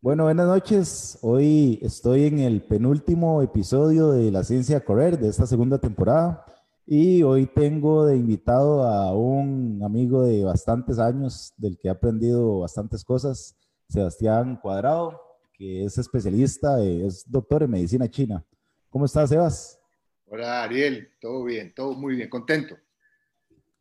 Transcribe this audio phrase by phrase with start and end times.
[0.00, 1.18] Bueno, buenas noches.
[1.22, 6.44] Hoy estoy en el penúltimo episodio de La Ciencia Correr de esta segunda temporada
[6.86, 12.60] y hoy tengo de invitado a un amigo de bastantes años del que he aprendido
[12.60, 13.56] bastantes cosas,
[13.88, 15.20] Sebastián Cuadrado,
[15.52, 18.46] que es especialista, es doctor en medicina china.
[18.90, 19.80] ¿Cómo estás, Sebas?
[20.26, 21.08] Hola, Ariel.
[21.20, 22.76] Todo bien, todo muy bien, contento.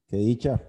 [0.08, 0.60] Qué dicha.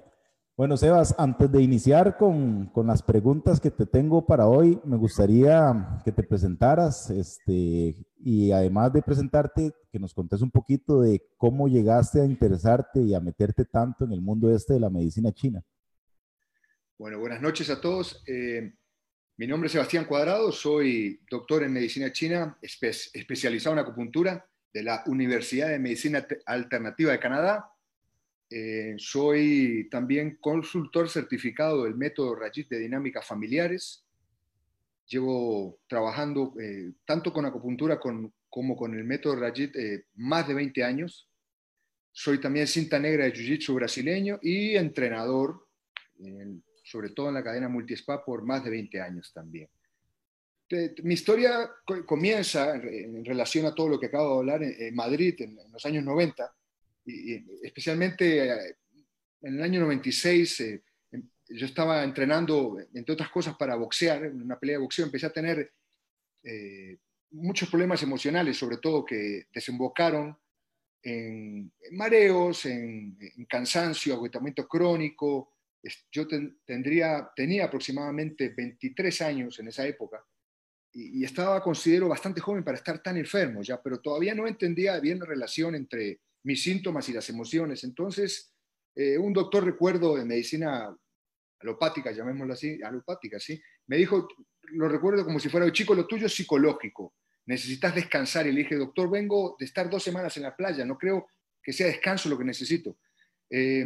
[0.59, 4.97] Bueno, Sebas, antes de iniciar con, con, las preguntas que te tengo para hoy, me
[4.97, 11.23] gustaría que te presentaras este, y además de presentarte, que nos contes un poquito de
[11.37, 15.31] cómo llegaste a interesarte y a meterte tanto en el mundo este de la medicina
[15.31, 15.63] china.
[16.99, 18.25] Bueno, buenas noches a todos.
[18.27, 18.75] Eh,
[19.37, 24.45] mi nombre es Sebastián Cuadrado, soy doctor en medicina china, espe especializado en acupuntura
[24.75, 27.71] de la Universidad de Medicina Alternativa de Canadá
[28.51, 34.05] eh, soy también consultor certificado del método Rajit de dinámicas familiares.
[35.07, 40.83] Llevo trabajando eh, tanto con acupuntura como con el método Rajit eh, más de 20
[40.83, 41.29] años.
[42.11, 45.67] Soy también cinta negra de Jiu-Jitsu brasileño y entrenador,
[46.83, 49.69] sobre todo en la cadena Multispa, por más de 20 años también.
[51.05, 51.71] Mi historia
[52.07, 56.03] comienza en relación a todo lo que acabo de hablar en Madrid en los años
[56.03, 56.53] 90
[57.63, 58.77] especialmente eh,
[59.43, 64.43] en el año 96, eh, em, yo estaba entrenando, entre otras cosas, para boxear, en
[64.43, 65.73] una pelea de boxeo, empecé a tener
[66.43, 66.99] eh,
[67.31, 70.37] muchos problemas emocionales, sobre todo que desembocaron
[71.03, 73.17] en, mareos, en,
[73.49, 75.55] cansancio, agotamiento crónico.
[76.11, 76.27] Yo
[76.67, 80.25] tendría, tenía aproximadamente 23 años en esa época
[80.93, 84.99] y, y, estaba, considero, bastante joven para estar tan enfermo ya, pero todavía no entendía
[84.99, 87.85] bien la relación entre mis síntomas y las emociones.
[87.85, 88.55] Entonces,
[88.95, 90.97] eh, un doctor, recuerdo, de medicina
[91.61, 93.61] alopática, llamémoslo así, alopática, ¿sí?
[93.87, 94.27] Me dijo,
[94.73, 98.47] lo recuerdo como si fuera, chico, lo tuyo es psicológico, necesitas descansar.
[98.47, 101.29] Y le dije, doctor, vengo de estar dos semanas en la playa, no creo
[101.63, 102.97] que sea descanso lo que necesito.
[103.51, 103.85] Eh,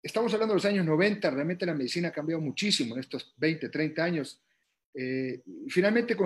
[0.00, 3.70] estamos hablando de los años 90, realmente la medicina ha cambiado muchísimo en estos 20,
[3.70, 4.40] 30 años.
[4.94, 6.16] Eh, finalmente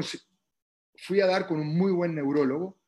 [0.96, 2.78] fui a dar con un muy buen neurólogo.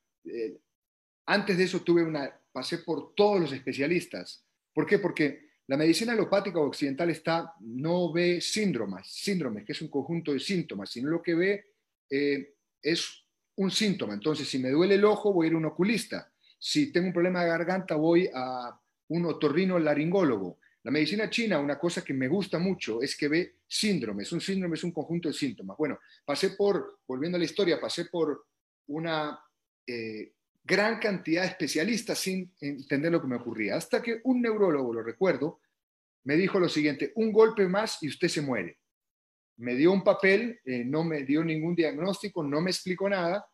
[1.27, 4.45] Antes de eso tuve una, pasé por todos los especialistas.
[4.73, 4.99] ¿Por qué?
[4.99, 10.39] Porque la medicina alopática occidental está, no ve síndromes, síndromes, que es un conjunto de
[10.39, 11.65] síntomas, sino lo que ve
[12.09, 13.25] eh, es
[13.57, 14.15] un síntoma.
[14.15, 16.33] Entonces, si me duele el ojo, voy a ir a un oculista.
[16.59, 18.79] Si tengo un problema de garganta, voy a
[19.09, 20.59] un otorrino laringólogo.
[20.85, 24.31] La medicina china, una cosa que me gusta mucho es que ve síndromes.
[24.31, 25.77] Un síndrome es un conjunto de síntomas.
[25.77, 28.47] Bueno, pasé por, volviendo a la historia, pasé por
[28.87, 29.37] una
[29.85, 30.33] eh,
[30.67, 33.77] gran cantidad de especialistas sin entender lo que me ocurría.
[33.77, 35.61] Hasta que un neurólogo, lo recuerdo,
[36.25, 38.79] me dijo lo siguiente, un golpe más y usted se muere.
[39.59, 43.47] Me dio un papel, eh, no me dio ningún diagnóstico, no me explicó nada.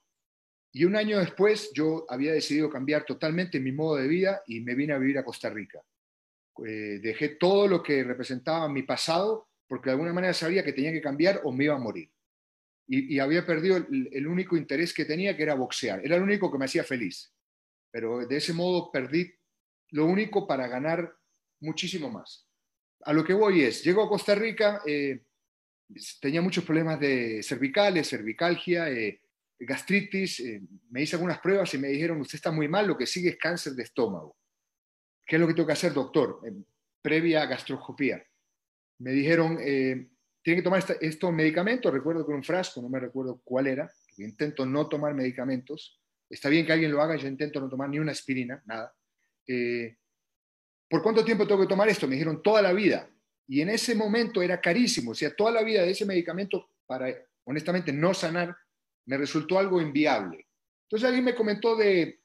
[0.73, 4.75] Y un año después yo había decidido cambiar totalmente mi modo de vida y me
[4.75, 5.83] vine a vivir a Costa Rica.
[6.67, 10.93] Eh, dejé todo lo que representaba mi pasado porque de alguna manera sabía que tenía
[10.93, 12.12] que cambiar o me iba a morir
[12.95, 16.05] y, había perdido el, único interés que tenía, que era boxear.
[16.05, 17.33] Era lo único que me hacía feliz.
[17.91, 19.33] Pero de ese modo perdí
[19.93, 21.11] lo único para ganar
[21.61, 22.47] muchísimo más.
[23.05, 25.25] A lo que voy es, llego a Costa Rica, eh,
[26.21, 29.23] tenía muchos problemas de cervicales, cervicalgia, eh,
[29.59, 30.61] gastritis, eh,
[30.91, 33.39] me hice algunas pruebas y me dijeron, usted está muy mal, lo que sigue es
[33.39, 34.37] cáncer de estómago.
[35.27, 36.41] ¿Qué es lo que tengo que hacer, doctor?
[37.01, 38.23] previa gastroscopía.
[38.99, 39.59] Me dijeron,
[40.43, 44.67] tiene que tomar estos medicamentos, recuerdo que un frasco, no me recuerdo cuál era, intento
[44.67, 48.13] no tomar medicamentos, está bien que alguien lo haga, yo intento no tomar ni una
[48.13, 48.93] aspirina, nada.
[49.47, 49.97] Eh,
[50.89, 52.07] ¿Por cuánto tiempo tengo que tomar esto?
[52.07, 53.09] Me dijeron toda la vida.
[53.47, 57.15] Y en ese momento era carísimo, o sea, toda la vida de ese medicamento para,
[57.45, 58.57] honestamente, no sanar,
[59.07, 60.47] me resultó algo inviable.
[60.85, 62.21] Entonces alguien me comentó de,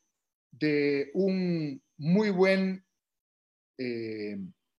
[0.51, 2.83] de un muy buen
[3.77, 4.37] eh,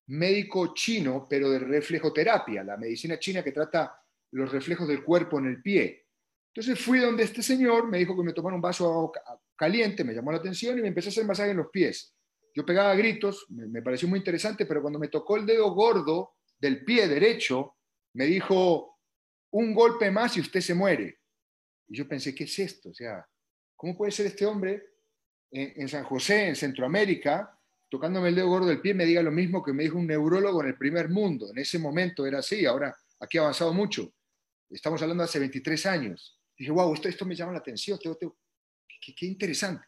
[0.09, 3.95] médico chino, pero de reflejoterapia, la medicina china que trata
[4.33, 6.07] los reflejos del cuerpo en el pie.
[6.55, 9.13] Entonces fui donde este señor, me dijo que me tomara un vaso
[9.55, 12.15] caliente, me llamó la atención y me empecé a hacer masaje en los pies.
[12.55, 16.85] Yo pegaba gritos, me, pareció muy interesante, pero cuando me tocó el dedo gordo del
[16.85, 17.77] pie derecho,
[18.15, 18.99] me dijo,
[19.51, 21.19] un golpe más y usted se muere.
[21.87, 22.91] Y yo pensé, ¿qué es esto?
[22.91, 23.27] O sea,
[23.77, 24.83] ¿cómo puede ser este hombre
[25.51, 27.58] en San José, en Centroamérica,
[27.89, 30.63] tocándome el dedo gordo del pie me diga lo mismo que me dijo un neurólogo
[30.63, 31.51] en el primer mundo.
[31.51, 34.13] En ese momento era así, ahora aquí ha avanzado mucho.
[34.71, 36.39] Estamos hablando hace 23 años.
[36.57, 39.87] dije, wow, esto, me llama la atención, qué, interesante.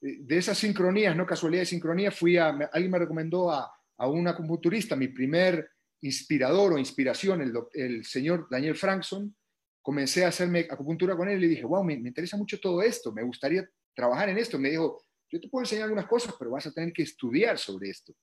[0.00, 4.26] De esas sincronías, no casualidad de sincronía, fui a, alguien me recomendó a, a un
[4.26, 9.36] acupunturista, mi primer inspirador o inspiración, el, el señor Daniel Frankson,
[9.82, 12.82] comencé a hacerme acupuntura con él y le dije, wow, me, me interesa mucho todo
[12.82, 14.58] esto, me gustaría trabajar en esto.
[14.58, 17.90] Me dijo, yo te puedo enseñar algunas cosas, pero vas a tener que estudiar sobre
[17.90, 18.14] esto.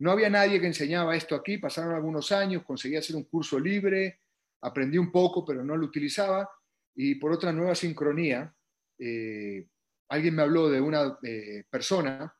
[0.00, 4.20] No había nadie que enseñaba esto aquí, pasaron algunos años, conseguí hacer un curso libre,
[4.60, 6.48] aprendí un poco, pero no lo utilizaba.
[6.94, 8.54] Y por otra nueva sincronía,
[8.98, 9.66] eh,
[10.08, 12.32] alguien me habló de una eh, persona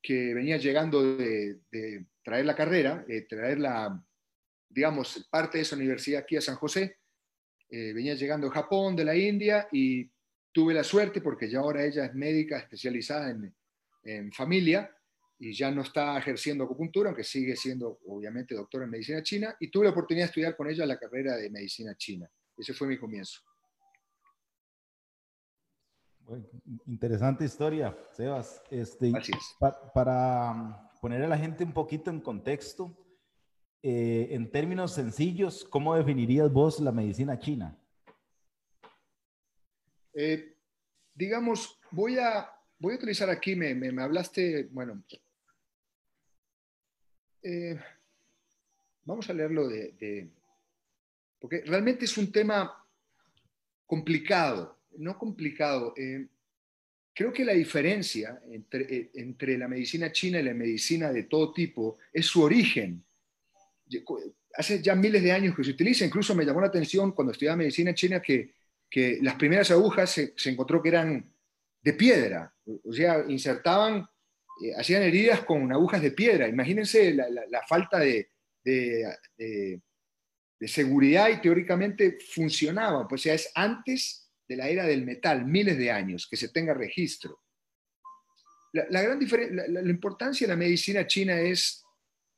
[0.00, 1.60] que venía llegando de,
[2.22, 4.02] traer la carrera, eh, traer la,
[4.68, 6.98] digamos, parte de esa universidad aquí a San José.
[7.68, 10.10] venía llegando de Japón, de la India, y
[10.52, 13.54] tuve la suerte, porque ya ahora ella es médica especializada en,
[14.04, 14.90] en familia,
[15.40, 19.70] y ya no está ejerciendo acupuntura, aunque sigue siendo obviamente doctora en medicina china, y
[19.70, 22.28] tuve la oportunidad de estudiar con ella la carrera de medicina china.
[22.56, 23.40] Ese fue mi comienzo.
[26.86, 28.62] interesante historia, Sebas.
[28.70, 29.12] Este,
[29.94, 32.94] para um, poner a la gente un poquito en contexto,
[33.82, 37.78] eh, en términos sencillos, ¿cómo definirías vos la medicina china?
[40.14, 40.54] Eh,
[41.14, 45.02] digamos, voy a, voy a utilizar aquí, me, me hablaste, bueno,
[47.42, 47.78] eh,
[49.04, 50.28] vamos a leerlo de,
[51.38, 52.84] porque realmente es un tema
[53.86, 55.94] complicado, no complicado.
[55.96, 56.26] Eh,
[57.14, 61.98] creo que la diferencia entre, entre, la medicina china y la medicina de todo tipo
[62.12, 63.02] es su origen.
[64.54, 67.56] Hace ya miles de años que se utiliza, incluso me llamó la atención cuando estudiaba
[67.56, 68.57] medicina china que,
[68.90, 71.32] que las primeras agujas se, encontró que eran
[71.82, 72.54] de piedra,
[72.84, 74.08] o sea, insertaban
[74.60, 76.48] eh, hacían heridas con agujas de piedra.
[76.48, 78.30] Imagínense la, falta de,
[80.60, 83.06] seguridad y teóricamente funcionaba.
[83.06, 86.74] Pues ya es antes de la era del metal, miles de años, que se tenga
[86.74, 87.40] registro.
[88.72, 89.18] La, gran
[89.68, 91.84] la, importancia de la medicina china es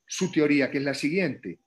[0.06, 1.58] su teoría, que es la siguiente.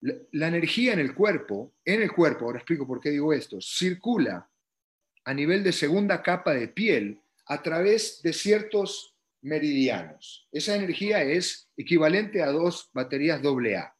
[0.00, 4.48] La, energía en el cuerpo, en el cuerpo, ahora explico por qué digo esto, circula
[5.24, 10.48] a nivel de segunda capa de piel a través de ciertos meridianos.
[10.52, 13.96] Esa energía es equivalente a dos baterías AA.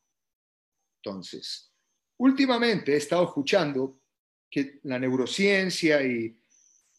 [1.02, 1.72] Entonces,
[2.18, 4.00] últimamente he estado escuchando
[4.50, 6.36] que la neurociencia y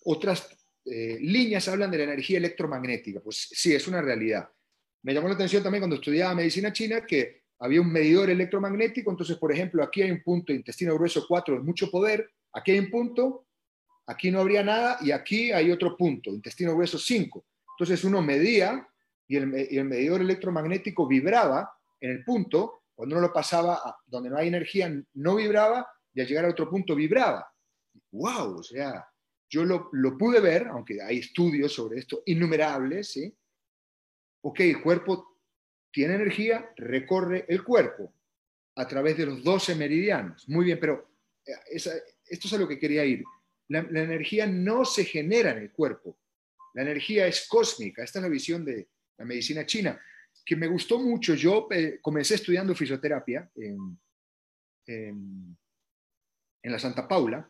[0.05, 3.21] otras eh, líneas hablan de la energía electromagnética.
[3.21, 4.49] Pues sí, es una realidad.
[5.03, 9.37] Me llamó la atención también cuando estudiaba medicina china que había un medidor electromagnético, entonces,
[9.37, 12.89] por ejemplo, aquí hay un punto, intestino grueso 4 de mucho poder, aquí hay un
[12.89, 13.47] punto,
[14.07, 17.45] aquí no habría nada, y aquí hay otro punto, intestino grueso 5.
[17.77, 18.87] Entonces uno medía
[19.27, 21.71] y el, medidor electromagnético vibraba
[22.01, 26.27] en el punto, cuando uno lo pasaba donde no hay energía, no vibraba y al
[26.27, 27.47] llegar a otro punto vibraba.
[28.11, 28.57] ¡Wow!
[28.57, 29.07] O sea,
[29.47, 33.33] yo lo, pude ver, aunque hay estudios sobre esto innumerables, ¿sí?
[34.41, 35.38] Ok, el cuerpo
[35.91, 38.13] tiene energía, recorre el cuerpo
[38.75, 40.47] a través de los 12 meridianos.
[40.47, 41.11] Muy bien, pero
[41.45, 43.23] eh, esto es a lo que quería ir.
[43.67, 46.17] la, energía no se genera en el cuerpo,
[46.73, 48.03] la energía es cósmica.
[48.03, 48.87] Esta es la visión de
[49.17, 49.99] la medicina china,
[50.45, 51.33] que me gustó mucho.
[51.35, 53.99] Yo eh, comencé estudiando fisioterapia en,
[54.85, 55.57] en,
[56.63, 57.49] la Santa Paula,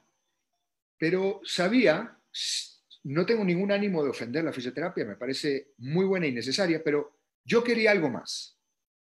[0.97, 2.17] pero sabía,
[3.03, 7.18] no tengo ningún ánimo de ofender la fisioterapia, me parece muy buena y necesaria, pero
[7.49, 8.57] yo quería algo más.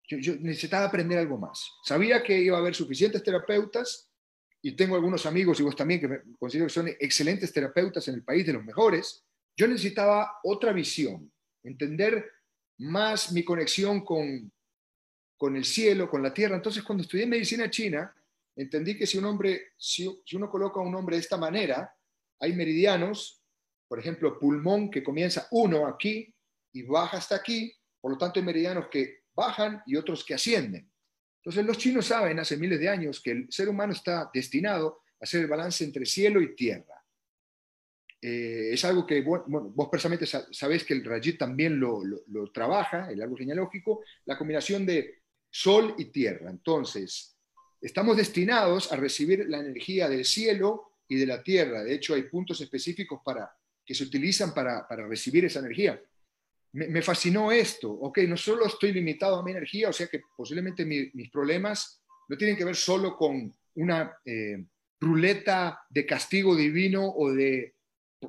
[0.07, 1.63] Yo, necesitaba aprender algo más.
[1.83, 4.09] Sabía que iba a haber suficientes terapeutas
[4.61, 8.15] y tengo algunos amigos y vos también que me considero que son excelentes terapeutas en
[8.15, 9.23] el país, de los mejores,
[9.55, 11.31] yo necesitaba otra visión,
[11.63, 12.29] entender
[12.79, 14.51] más mi conexión con,
[15.37, 16.55] con el cielo, con la tierra.
[16.55, 18.13] Entonces, cuando estudié medicina china,
[18.55, 21.93] entendí que si un hombre, si, uno coloca a un hombre de esta manera,
[22.39, 23.43] hay meridianos,
[23.87, 26.33] por ejemplo, pulmón que comienza uno aquí
[26.73, 30.91] y baja hasta aquí, por lo tanto hay meridianos que bajan y otros que ascienden.
[31.37, 35.23] Entonces los chinos saben hace miles de años que el ser humano está destinado a
[35.23, 37.01] hacer el balance entre cielo y tierra.
[38.23, 42.03] Eh, es algo que vos personalmente sabés que el Rajit también lo,
[42.53, 46.51] trabaja, el árbol genealógico, la combinación de sol y tierra.
[46.51, 47.35] Entonces,
[47.81, 51.83] estamos destinados a recibir la energía del cielo y de la tierra.
[51.83, 53.51] De hecho, hay puntos específicos para,
[53.83, 55.99] que se utilizan para, recibir esa energía.
[56.73, 57.91] Me, fascinó esto.
[57.91, 62.37] Ok, no solo estoy limitado a mi energía, o sea que posiblemente mis problemas no
[62.37, 64.63] tienen que ver solo con una eh,
[64.99, 67.75] ruleta de castigo divino o de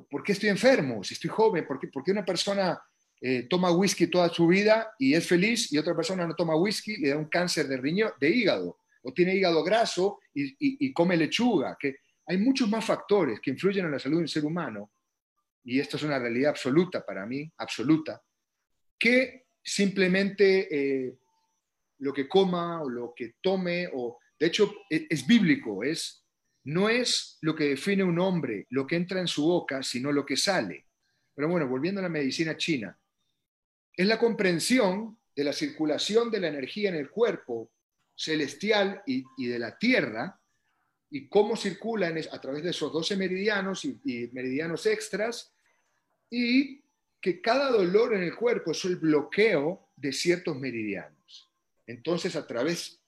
[0.09, 1.03] ¿por qué estoy enfermo?
[1.03, 2.81] Si estoy joven, ¿por qué, una persona
[3.21, 6.93] eh, toma whisky toda su vida y es feliz y otra persona no toma whisky
[6.93, 8.79] y le da un cáncer de riñón, de hígado?
[9.03, 11.77] O tiene hígado graso y, come lechuga.
[11.79, 14.91] Que hay muchos más factores que influyen en la salud del ser humano,
[15.65, 18.21] y esto es una realidad absoluta para mí, absoluta,
[19.03, 21.17] que simplemente eh,
[21.99, 26.23] lo que coma o lo que tome, o de hecho es, es bíblico, es
[26.63, 30.25] no es lo que define un hombre, lo que entra en su boca, sino lo
[30.25, 30.85] que sale.
[31.35, 32.97] Pero bueno, volviendo a la medicina china,
[33.97, 37.71] es la comprensión de la circulación de la energía en el cuerpo
[38.15, 40.39] celestial y, de la tierra
[41.09, 45.53] y cómo circula a través de esos 12 meridianos y meridianos extras
[46.29, 46.82] y
[47.23, 51.49] que cada dolor en el cuerpo es el bloqueo de ciertos meridianos.
[51.87, 52.99] Entonces, a través,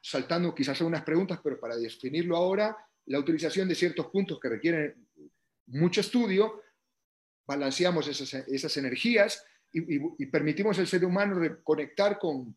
[0.00, 5.06] saltando quizás algunas preguntas, pero para definirlo ahora, la utilización de ciertos puntos que requieren
[5.66, 6.60] mucho estudio,
[7.46, 12.56] balanceamos esas, energías y, permitimos al ser humano conectar con,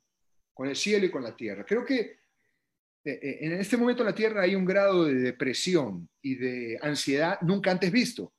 [0.51, 1.63] con el cielo y con la tierra.
[1.63, 2.00] Creo que
[3.05, 6.79] eh, eh, en este momento en la Tierra hay un grado de depresión y de
[6.82, 8.34] ansiedad nunca antes visto.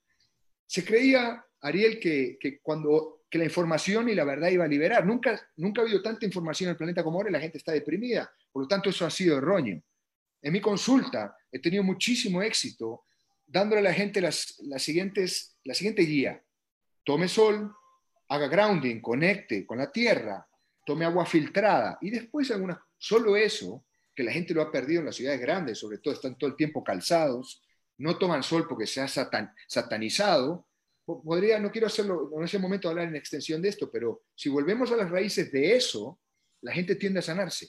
[0.66, 5.04] Se creía, Ariel, que, que cuando que la información y la verdad iba a liberar.
[5.04, 7.72] Nunca, nunca ha habido tanta información en el planeta como ahora y la gente está
[7.72, 8.32] deprimida.
[8.52, 9.82] Por lo tanto, eso ha sido erróneo.
[10.40, 13.06] En mi consulta he tenido muchísimo éxito
[13.44, 16.40] dándole a la gente las, las siguientes, la siguiente guía.
[17.02, 17.74] Tome sol,
[18.28, 20.46] haga grounding, conecte con la tierra,
[20.86, 25.06] tome agua filtrada y después algunas, solo eso, que la gente lo ha perdido en
[25.06, 27.64] las ciudades grandes, sobre todo están todo el tiempo calzados,
[27.98, 30.68] no toman sol porque se ha satanizado.
[31.04, 34.90] Podría, no quiero hacerlo en ese momento hablar en extensión de esto, pero si volvemos
[34.90, 36.18] a las raíces de eso,
[36.62, 37.68] la gente tiende a sanarse.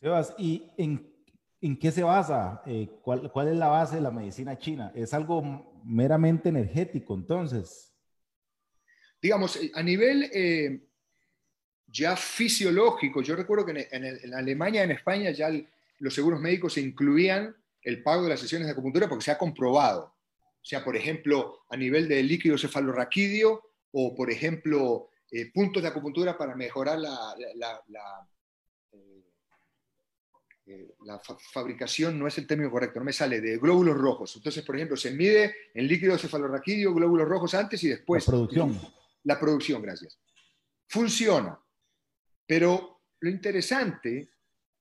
[0.00, 2.62] Sebas, ¿y en, qué se basa?
[2.66, 4.92] Eh, ¿cuál, ¿Cuál es la base de la medicina china?
[4.94, 5.42] ¿Es algo
[5.84, 7.94] meramente energético entonces?
[9.20, 10.88] Digamos, eh, a nivel eh,
[11.86, 15.50] ya fisiológico, yo recuerdo que en, Alemania, en España, ya
[15.98, 17.56] los seguros médicos incluían
[17.88, 20.14] el pago de las sesiones de acupuntura porque se ha comprobado.
[20.60, 25.08] O sea, por ejemplo, a nivel de líquido cefalorraquídeo o, por ejemplo,
[25.54, 27.34] puntos de acupuntura para mejorar la,
[30.66, 34.36] eh, la fabricación no es el término correcto, no me sale, de glóbulos rojos.
[34.36, 38.26] Entonces, por ejemplo, se mide en líquido cefalorraquídeo glóbulos rojos antes y después.
[38.26, 38.80] La producción.
[39.24, 40.18] La producción, gracias.
[40.86, 41.58] Funciona.
[42.46, 44.28] Pero lo interesante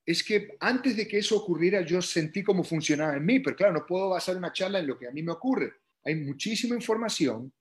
[0.08, 3.74] es que antes de que eso ocurriera yo sentí cómo funcionaba en mí, pero claro,
[3.74, 5.74] no puedo basar una charla en lo que a mí me ocurre.
[6.06, 7.52] Hay muchísima información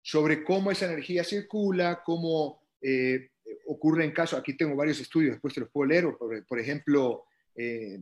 [0.00, 3.30] sobre cómo esa energía circula, cómo eh,
[3.66, 6.06] ocurre en caso, aquí tengo varios estudios, después te los puedo leer,
[6.48, 7.24] por, ejemplo,
[7.56, 8.00] eh,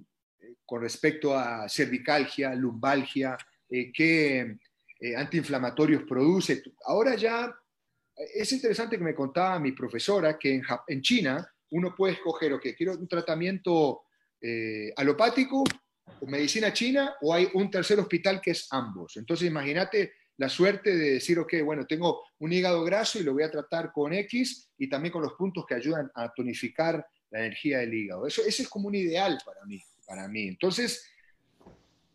[0.64, 3.36] con respecto a cervicalgia, lumbalgia,
[3.70, 4.58] eh, qué
[5.00, 6.62] eh, antiinflamatorios produce.
[6.84, 7.54] Ahora ya
[8.34, 12.92] es interesante que me contaba mi profesora que en, China uno puede escoger, ok, quiero
[12.94, 14.02] un tratamiento
[14.96, 15.62] alopático
[16.20, 19.16] o medicina china o hay un tercer hospital que es ambos.
[19.16, 23.44] Entonces imagínate la suerte de decir, ok, bueno, tengo un hígado graso y lo voy
[23.44, 27.78] a tratar con X y también con los puntos que ayudan a tonificar la energía
[27.78, 28.26] del hígado.
[28.26, 29.80] Eso, ese es como un ideal para mí.
[30.06, 30.48] Para mí.
[30.48, 31.08] Entonces,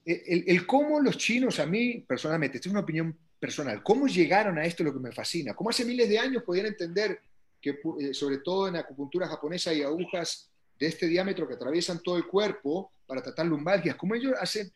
[0.05, 4.57] el, el cómo los chinos, a mí personalmente, esta es una opinión personal, cómo llegaron
[4.57, 5.53] a esto es lo que me fascina.
[5.53, 7.21] Cómo hace miles de años podían entender
[7.61, 12.17] que, eh, sobre todo en acupuntura japonesa, hay agujas de este diámetro que atraviesan todo
[12.17, 13.95] el cuerpo para tratar lumbalgias.
[13.95, 14.71] Como ellos hace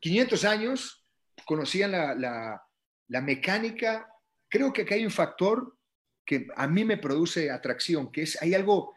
[0.00, 1.04] 500 años
[1.46, 2.62] conocían la, la,
[3.08, 4.08] la mecánica.
[4.48, 5.76] Creo que acá hay un factor
[6.24, 8.94] que a mí me produce atracción, que es, hay algo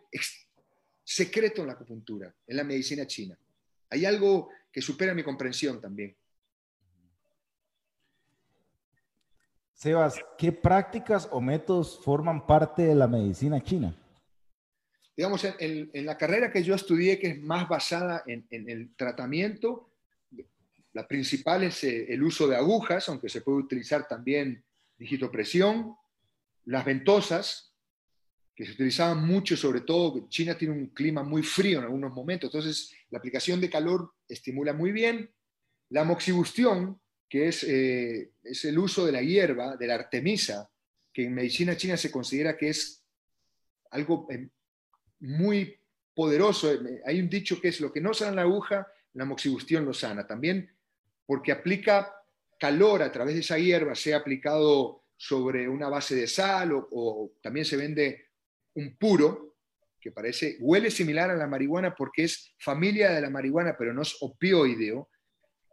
[1.03, 3.37] secreto en la acupuntura, en la medicina china.
[3.89, 6.15] Hay algo que supera mi comprensión también.
[9.81, 13.91] Sebas, ¿qué prácticas o métodos forman parte de la medicina china?
[15.17, 19.89] Digamos, en, la carrera que yo estudié, que es más basada en, el tratamiento,
[20.93, 24.63] la principal es eh, el uso de agujas, aunque se puede utilizar también
[24.99, 25.95] digitopresión,
[26.65, 27.73] las ventosas,
[28.55, 32.49] que se utilizaban mucho, sobre todo China tiene un clima muy frío en algunos momentos,
[32.49, 35.33] entonces la aplicación de calor estimula muy bien.
[35.89, 37.00] La moxibustión,
[37.31, 40.69] que es, eh, es el uso de la hierba, de la artemisa,
[41.13, 43.05] que en medicina china se considera que es
[43.91, 44.49] algo eh,
[45.21, 45.79] muy
[46.13, 46.77] poderoso.
[47.05, 50.27] Hay un dicho que es lo que no sana la aguja, la moxibustión lo sana.
[50.27, 50.75] También
[51.25, 52.13] porque aplica
[52.59, 57.33] calor a través de esa hierba, sea aplicado sobre una base de sal o, o
[57.41, 58.25] también se vende
[58.73, 59.55] un puro,
[60.01, 64.01] que parece, huele similar a la marihuana porque es familia de la marihuana, pero no
[64.01, 65.09] es opioideo,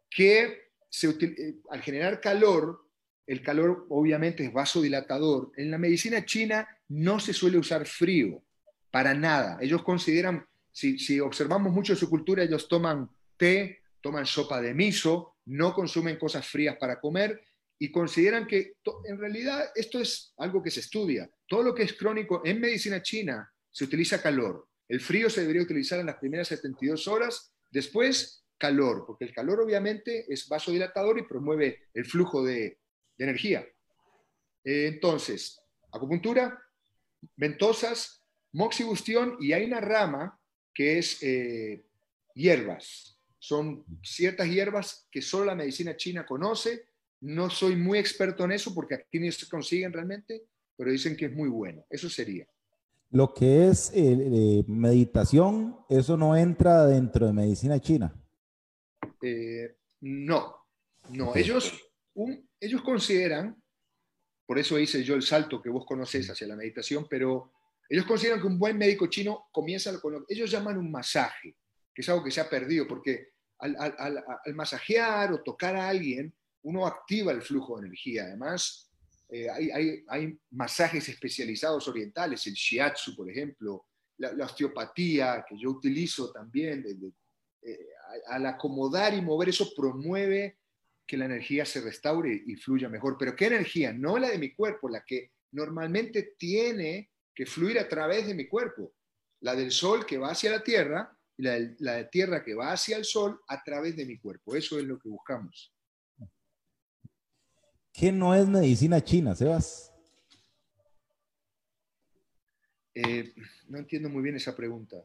[0.08, 0.67] que
[1.02, 2.84] eh, al generar calor,
[3.26, 5.52] el calor obviamente es vasodilatador.
[5.56, 8.42] En la medicina china no se suele usar frío,
[8.90, 9.58] para nada.
[9.60, 15.36] Ellos consideran, si, si observamos mucho su cultura, ellos toman té, toman sopa de miso,
[15.46, 17.42] no consumen cosas frías para comer
[17.78, 21.30] y consideran que en realidad esto es algo que se estudia.
[21.46, 24.66] Todo lo que es crónico en medicina china se utiliza calor.
[24.88, 29.60] El frío se debería utilizar en las primeras 72 horas, después calor, porque el calor
[29.60, 32.78] obviamente es vasodilatador y promueve el flujo de,
[33.20, 33.66] energía.
[34.62, 35.60] Eh, entonces,
[35.90, 36.56] acupuntura,
[37.36, 38.22] ventosas,
[38.52, 40.40] moxibustión y hay una rama
[40.72, 41.84] que es eh,
[42.34, 43.18] hierbas.
[43.40, 46.86] Son ciertas hierbas que solo la medicina china conoce.
[47.20, 50.44] No soy muy experto en eso porque aquí no se consiguen realmente,
[50.76, 51.84] pero dicen que es muy bueno.
[51.90, 52.46] Eso sería.
[53.10, 58.14] Lo que es eh, meditación, eso no entra dentro de medicina china.
[59.22, 60.66] Eh, no,
[61.10, 61.34] no.
[61.34, 61.90] Ellos,
[62.60, 63.60] ellos consideran,
[64.46, 67.52] por eso hice yo el salto que vos conocés hacia la meditación, pero
[67.88, 71.56] ellos consideran que un buen médico chino comienza con lo que ellos llaman un masaje,
[71.94, 76.32] que es algo que se ha perdido, porque al, al masajear o tocar a alguien,
[76.62, 78.24] uno activa el flujo de energía.
[78.24, 78.88] Además,
[79.30, 86.84] eh, hay, masajes especializados orientales, el shiatsu, por ejemplo, la, osteopatía, que yo utilizo también,
[87.62, 87.78] eh,
[88.28, 90.58] al acomodar y mover eso promueve
[91.06, 93.16] que la energía se restaure y fluya mejor.
[93.18, 93.92] Pero ¿qué energía?
[93.92, 98.46] No la de mi cuerpo, la que normalmente tiene que fluir a través de mi
[98.46, 98.92] cuerpo.
[99.40, 102.72] La del sol que va hacia la tierra y la, la de tierra que va
[102.72, 104.54] hacia el sol a través de mi cuerpo.
[104.56, 105.72] Eso es lo que buscamos.
[107.92, 109.92] ¿Qué no es medicina china, Sebas?
[112.94, 113.32] Eh,
[113.68, 115.04] no entiendo muy bien esa pregunta.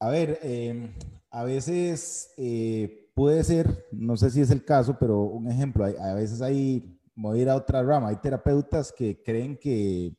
[0.00, 0.92] A ver, em,
[1.30, 6.14] a veces eh, puede ser, no sé si es el caso, pero un ejemplo, a
[6.14, 10.16] veces hay, voy a ir a otra rama, hay terapeutas que creen que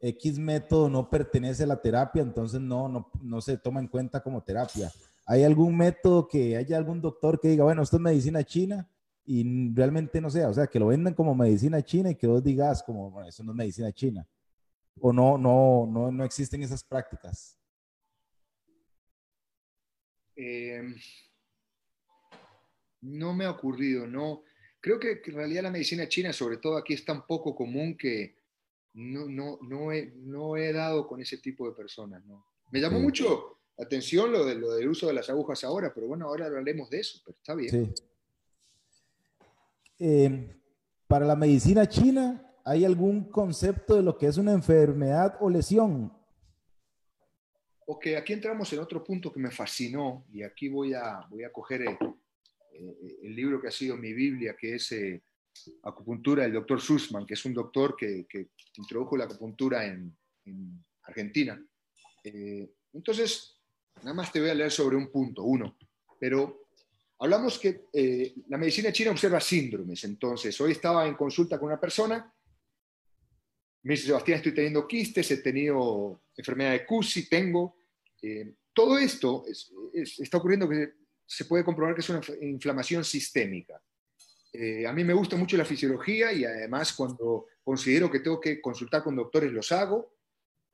[0.00, 4.22] X método no pertenece a la terapia, entonces no, no, no se toma en cuenta
[4.22, 4.92] como terapia.
[5.26, 8.88] ¿Hay algún método que haya algún doctor que diga, bueno, esto es medicina china
[9.24, 12.44] y realmente no sea, o sea, que lo vendan como medicina china y que vos
[12.44, 14.26] digas como, bueno, eso no es medicina china.
[15.00, 17.58] O no, no, no, no existen esas prácticas.
[20.36, 20.96] Em,
[23.02, 24.42] no me ha ocurrido, no.
[24.80, 28.36] Creo que, en realidad la medicina china, sobre todo aquí, es tan poco común que
[28.94, 32.24] no, no, no, he, no he dado con ese tipo de personas.
[32.26, 32.46] ¿no?
[32.70, 36.06] Me llamó mucho la atención lo, de, lo del uso de las agujas ahora, pero
[36.06, 37.70] bueno, ahora hablaremos de eso, pero está bien.
[37.70, 37.94] Sí.
[39.98, 40.60] Eh,
[41.06, 46.12] para la medicina china, ¿hay algún concepto de lo que es una enfermedad o lesión?
[47.86, 51.52] Ok, aquí entramos en otro punto que me fascinó y aquí voy a, voy a
[51.52, 51.98] coger el,
[52.72, 55.22] eh, el libro que ha sido mi Biblia, que es eh,
[55.82, 60.16] Acupuntura del doctor Sussman, que es un doctor que, que introdujo la acupuntura en,
[60.46, 61.62] en Argentina.
[62.92, 63.60] entonces,
[63.98, 65.76] nada más te voy a leer sobre un punto, uno,
[66.18, 66.64] pero
[67.24, 70.02] Hablamos que eh, la medicina china observa síndromes.
[70.04, 72.30] Entonces, hoy estaba en consulta con una persona.
[73.84, 77.76] Me dice, Sebastián, estoy teniendo quistes, he tenido enfermedad de CUSI, tengo.
[78.20, 79.44] Eh, todo esto
[79.92, 80.94] está ocurriendo que
[81.26, 83.80] se puede comprobar que es una inflamación sistémica.
[84.52, 88.60] Eh, a mí me gusta mucho la fisiología y además cuando considero que tengo que
[88.60, 90.16] consultar con doctores los hago.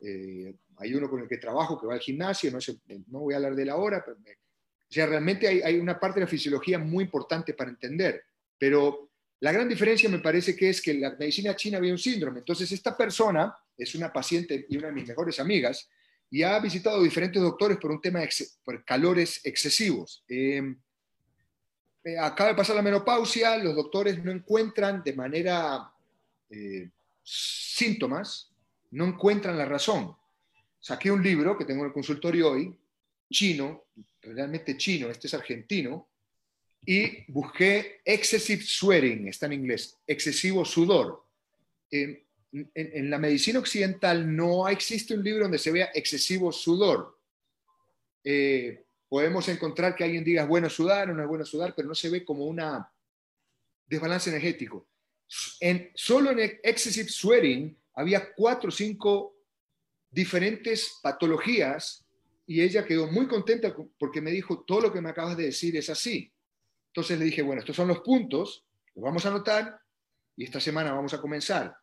[0.00, 3.36] hay uno con el que trabajo que va al gimnasio, no, sé, no voy a
[3.36, 4.32] hablar de la hora, pero me,
[4.90, 8.24] o sea, realmente hay, una parte de la fisiología muy importante para entender,
[8.58, 9.09] pero
[9.40, 12.40] la gran diferencia me parece que es que en la medicina china había un síndrome.
[12.40, 15.88] Entonces, esta persona es una paciente y una de mis mejores amigas
[16.30, 18.28] y ha visitado diferentes doctores por un tema de
[18.84, 20.22] calores excesivos.
[20.28, 20.78] Em,
[22.04, 25.90] eh, acaba de pasar la menopausia, los doctores no encuentran de manera
[26.50, 26.90] eh,
[27.22, 28.52] síntomas,
[28.90, 30.14] no encuentran la razón.
[30.78, 32.78] Saqué un libro que tengo en el consultorio hoy,
[33.30, 33.84] chino,
[34.22, 36.08] realmente chino, este es argentino,
[36.84, 41.26] y busqué excessive sweating, está en inglés, excesivo sudor.
[41.90, 42.24] En,
[43.10, 47.16] la medicina occidental no existe un libro donde se vea excesivo sudor.
[48.24, 51.86] Eh, podemos encontrar que alguien diga es bueno sudar o no es bueno sudar, pero
[51.86, 52.90] no se ve como una
[53.86, 54.88] desbalance energético.
[55.60, 59.36] En, solo en excessive sweating había cuatro o cinco
[60.10, 62.04] diferentes patologías
[62.46, 65.76] y ella quedó muy contenta porque me dijo, todo lo que me acabas de decir
[65.76, 66.32] es así.
[66.90, 69.80] Entonces le dije, bueno, estos son los puntos, los vamos a anotar
[70.36, 71.76] y esta semana vamos a comenzar.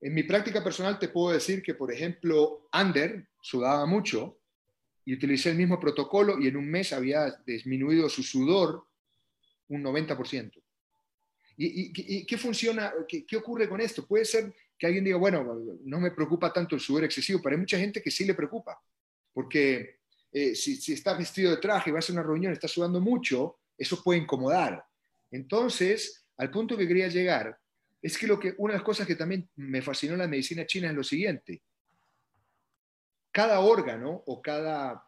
[0.00, 4.38] En mi práctica personal te puedo decir que, por ejemplo, Ander sudaba mucho
[5.04, 8.86] y utilicé el mismo protocolo y en un mes había disminuido su sudor
[9.68, 10.52] un 90%.
[11.58, 12.92] ¿Y, qué funciona?
[13.08, 14.06] Qué, ¿Qué ocurre con esto?
[14.06, 17.60] Puede ser que alguien diga, bueno, no me preocupa tanto el sudor excesivo, pero hay
[17.60, 18.78] mucha gente que sí le preocupa,
[19.32, 22.72] porque eh, si, si, estás vestido de traje y vas a una reunión y estás
[22.72, 24.84] sudando mucho, eso puede incomodar.
[25.30, 27.58] Entonces, al punto que quería llegar,
[28.00, 30.66] es que, lo que una de las cosas que también me fascinó en la medicina
[30.66, 31.62] china es lo siguiente.
[33.32, 35.06] Cada órgano o cada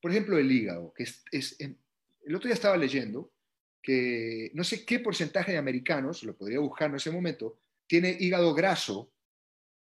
[0.00, 3.32] por ejemplo, el hígado, que es, el otro día estaba leyendo
[3.82, 8.54] que no sé qué porcentaje de americanos, lo podría buscar en ese momento, tiene hígado
[8.54, 9.12] graso,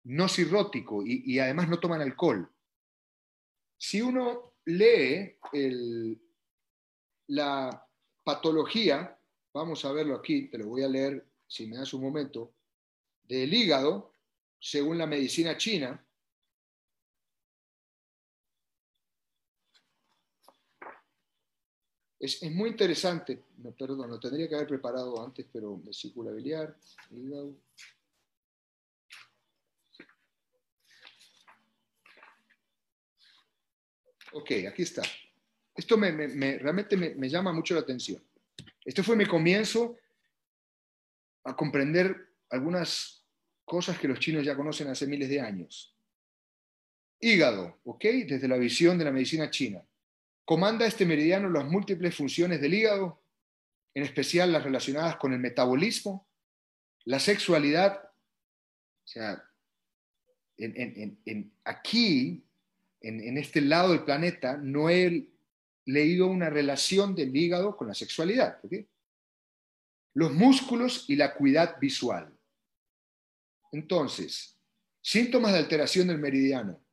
[0.06, 2.50] no cirrótico y, además no toman alcohol.
[3.78, 5.38] Si uno lee
[7.28, 7.87] la
[8.28, 9.18] patología,
[9.54, 12.52] vamos a verlo aquí, te lo voy a leer si me das un momento,
[13.24, 14.12] del hígado,
[14.60, 16.04] según la medicina china,
[22.20, 23.44] Es, muy interesante,
[23.78, 26.76] perdón, lo tendría que haber preparado antes, pero vesícula biliar,
[27.12, 27.56] hígado.
[34.34, 35.04] Ok, aquí está.
[35.78, 36.12] Esto me,
[36.58, 38.22] realmente me, llama mucho la atención.
[38.84, 39.96] Esto fue mi comienzo
[41.44, 43.24] a comprender algunas
[43.64, 45.96] cosas que los chinos ya conocen hace miles de años.
[47.20, 48.04] Hígado, ¿ok?
[48.28, 49.86] Desde la visión de la medicina china.
[50.44, 53.22] Comanda este meridiano las múltiples funciones del hígado,
[53.94, 56.28] en especial las relacionadas con el metabolismo,
[57.06, 58.02] la sexualidad.
[58.04, 59.44] O sea,
[61.66, 62.44] aquí,
[63.02, 65.28] en, este lado del planeta, no he
[65.88, 68.60] leído una relación del hígado con la sexualidad.
[70.14, 72.38] Los músculos y la acuidad visual.
[73.72, 74.58] Entonces,
[75.02, 76.84] síntomas de alteración del meridiano.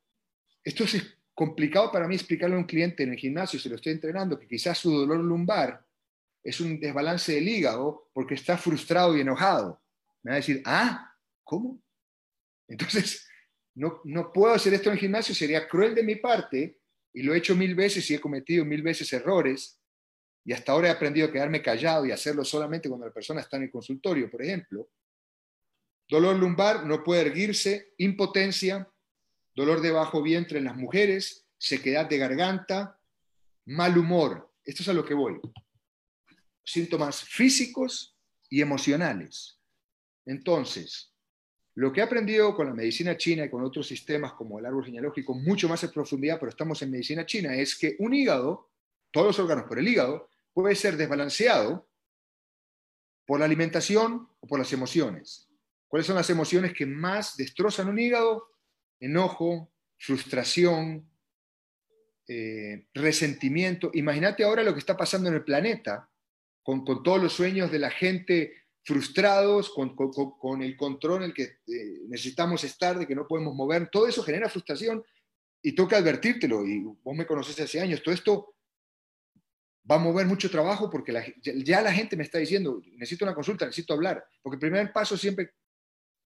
[0.63, 3.91] Esto es complicado para mí explicarle a un cliente en el gimnasio, si lo estoy
[3.91, 5.85] entrenando, que quizás su dolor lumbar
[6.41, 9.81] es un desbalance del hígado porque está frustrado y enojado.
[10.23, 11.81] Me va a decir, ah, ¿cómo?
[12.67, 13.27] Entonces,
[13.73, 16.79] no, no puedo hacer esto en el gimnasio, sería cruel de mi parte,
[17.15, 19.79] y lo he hecho mil veces y he cometido mil veces errores,
[20.43, 23.55] y hasta ahora he aprendido a quedarme callado y hacerlo solamente cuando la persona está
[23.57, 24.89] en el consultorio, por ejemplo.
[26.07, 28.91] Dolor lumbar, no puede erguirse, impotencia,
[29.55, 32.99] dolor de bajo vientre en las mujeres, sequedad de garganta,
[33.65, 34.53] mal humor.
[34.63, 35.39] Esto es a lo que voy.
[36.65, 38.15] Síntomas físicos
[38.49, 39.57] y emocionales.
[40.25, 41.14] Entonces,
[41.75, 44.85] lo que he aprendido con la medicina china y con otros sistemas como el árbol
[44.85, 48.69] genealógico, mucho más en profundidad, pero estamos en medicina china, es que un hígado,
[49.11, 51.87] todos los órganos por el hígado, puede ser desbalanceado
[53.25, 55.49] por la alimentación o por las emociones.
[55.87, 58.55] ¿Cuáles son las emociones que más destrozan un hígado?
[58.99, 61.09] enojo, frustración,
[62.27, 63.91] eh, resentimiento.
[63.93, 66.09] Imagínate ahora lo que está pasando en el planeta,
[66.63, 72.01] con, todos los sueños de la gente frustrados, con, el control en el que eh,
[72.07, 73.89] necesitamos estar, de que no podemos mover.
[73.89, 75.03] Todo eso genera frustración
[75.63, 76.65] y toca advertírtelo.
[76.65, 78.03] Y vos me conoces hace años.
[78.03, 78.55] Todo esto
[79.89, 83.65] va a mover mucho trabajo porque ya la gente me está diciendo, necesito una consulta,
[83.65, 84.23] necesito hablar.
[84.43, 85.49] Porque el primer paso siempre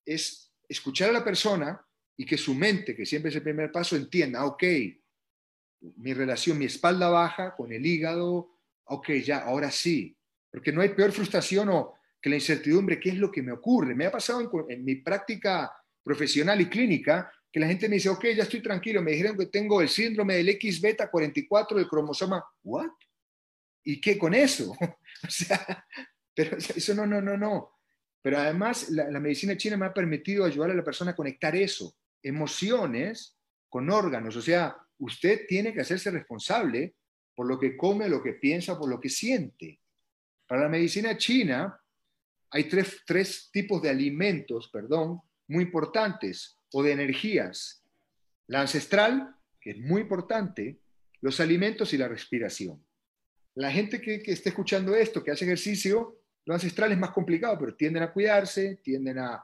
[0.05, 1.81] es escuchar a la persona
[2.17, 4.63] y que su mente, que siempre es el primer paso, entienda, ok,
[5.95, 8.51] mi relación, mi espalda baja con el hígado,
[8.83, 10.17] ok, ya, ahora sí,
[10.51, 13.95] porque no hay peor frustración o que la incertidumbre, ¿qué es lo que me ocurre?
[13.95, 15.71] Me ha pasado en, mi práctica
[16.03, 19.47] profesional y clínica que la gente me dice, ok, ya estoy tranquilo, me dijeron que
[19.47, 22.89] tengo el síndrome del X beta 44 del cromosoma, ¿what?
[23.83, 24.71] ¿Y qué con eso?
[25.23, 25.85] o sea,
[26.33, 27.71] pero eso no, no, no, no.
[28.21, 31.55] Pero además la, la medicina china me ha permitido ayudar a la persona a conectar
[31.55, 34.35] eso emociones con órganos.
[34.35, 36.95] O sea, usted tiene que hacerse responsable
[37.35, 39.79] por lo que come, lo que piensa, por lo que siente.
[40.45, 41.78] Para la medicina china
[42.51, 47.83] hay tres, tres tipos de alimentos, perdón, muy importantes, o de energías.
[48.47, 50.79] La ancestral, que es muy importante,
[51.21, 52.83] los alimentos y la respiración.
[53.55, 57.57] La gente que, que esté escuchando esto, que hace ejercicio, lo ancestral es más complicado,
[57.59, 59.43] pero tienden a cuidarse, tienden a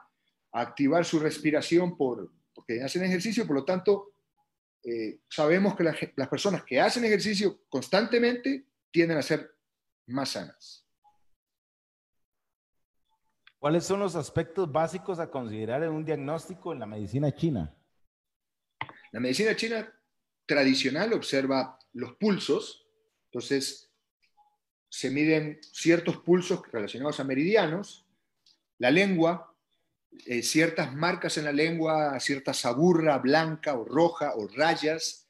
[0.52, 4.14] activar su respiración por, porque hacen ejercicio, por lo tanto,
[4.82, 9.50] eh, sabemos que las personas que hacen ejercicio constantemente tienden a ser
[10.06, 10.85] más sanas.
[13.66, 17.74] ¿Cuáles son los aspectos básicos a considerar en un diagnóstico en la medicina china?
[19.10, 19.92] La medicina china
[20.46, 22.86] tradicional observa los pulsos,
[23.24, 23.90] entonces
[24.88, 28.06] se miden ciertos pulsos relacionados a meridianos,
[28.78, 29.52] la lengua,
[30.26, 35.28] eh, ciertas marcas en la lengua, cierta saburra blanca o roja o rayas,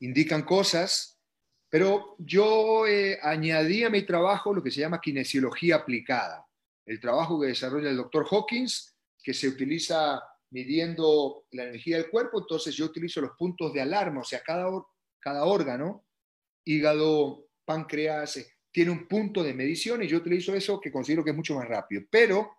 [0.00, 1.20] indican cosas,
[1.68, 6.46] pero yo eh, añadí a mi trabajo lo que se llama kinesiología aplicada,
[6.86, 12.40] el trabajo que desarrolla el doctor Hawkins, que se utiliza midiendo la energía del cuerpo,
[12.40, 16.06] entonces yo utilizo los puntos de alarma, o sea, cada, órgano,
[16.64, 21.30] hígado, páncreas, eh, tiene un punto de medición y yo utilizo eso que considero que
[21.30, 22.02] es mucho más rápido.
[22.10, 22.50] Pero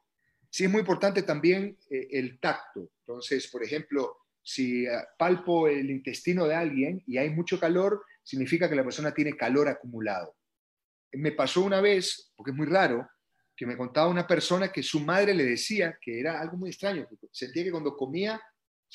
[0.56, 2.90] Sí es muy importante también eh, el tacto.
[3.00, 8.70] Entonces, por ejemplo, si eh, palpo el intestino de alguien y hay mucho calor, significa
[8.70, 10.34] que la persona tiene calor acumulado.
[11.12, 13.06] Me pasó una vez, porque es muy raro,
[13.56, 17.08] que me contaba una persona que su madre le decía que era algo muy extraño,
[17.32, 18.41] sentía que cuando comía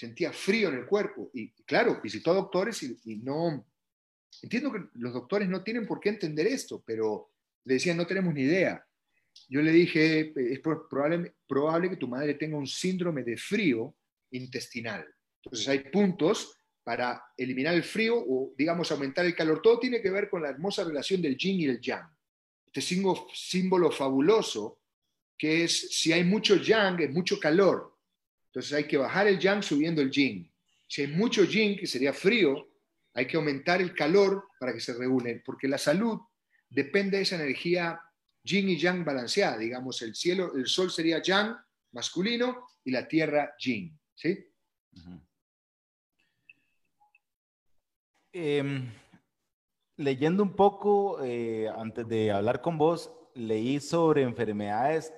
[0.01, 1.31] sentía frío en el cuerpo.
[1.35, 3.67] Y claro, visitó a doctores y, no...
[4.43, 7.33] Entiendo que los doctores no tienen por qué entender esto, pero
[7.65, 8.85] le decían, no tenemos ni idea.
[9.49, 13.95] Yo le dije, es probable, probable que tu madre tenga un síndrome de frío
[14.31, 15.05] intestinal.
[15.43, 19.61] Entonces hay puntos para eliminar el frío o, digamos, aumentar el calor.
[19.61, 22.09] Todo tiene que ver con la hermosa relación del yin y el yang.
[22.73, 22.83] Este
[23.35, 24.81] símbolo fabuloso
[25.37, 27.97] que es, si hay mucho yang, es mucho calor.
[28.49, 30.53] Entonces hay que bajar el yang subiendo el yin.
[30.87, 32.69] Si hay mucho yin, que sería frío,
[33.15, 36.21] hay que aumentar el calor para que se regulen, porque la salud
[36.69, 38.01] depende de esa energía
[38.43, 39.57] yin y yang balanceada.
[39.57, 41.57] Digamos, el cielo, el sol sería yang
[41.93, 43.99] masculino y la tierra yin.
[44.15, 44.47] ¿sí?
[48.33, 48.91] Em,
[50.01, 55.13] leyendo un poco, eh, antes de hablar con vos, leí sobre enfermedades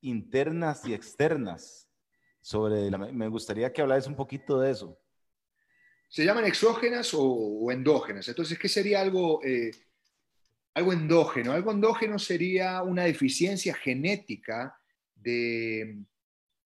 [0.00, 1.88] internas y externas
[2.40, 4.98] sobre me gustaría que hablaras un poquito de eso.
[6.08, 8.26] Se llaman exógenas o, endógenas.
[8.28, 9.70] Entonces, ¿qué sería algo, eh,
[10.74, 11.52] algo endógeno?
[11.52, 14.76] Algo endógeno sería una deficiencia genética
[15.14, 15.98] de,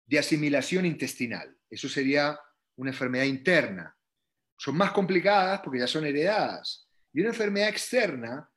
[0.06, 1.54] de asimilación intestinal.
[1.68, 2.38] Eso sería
[2.76, 3.96] una enfermedad interna.
[4.56, 6.89] Son más complicadas porque ya son heredadas.
[7.12, 8.48] Y una enfermedad externa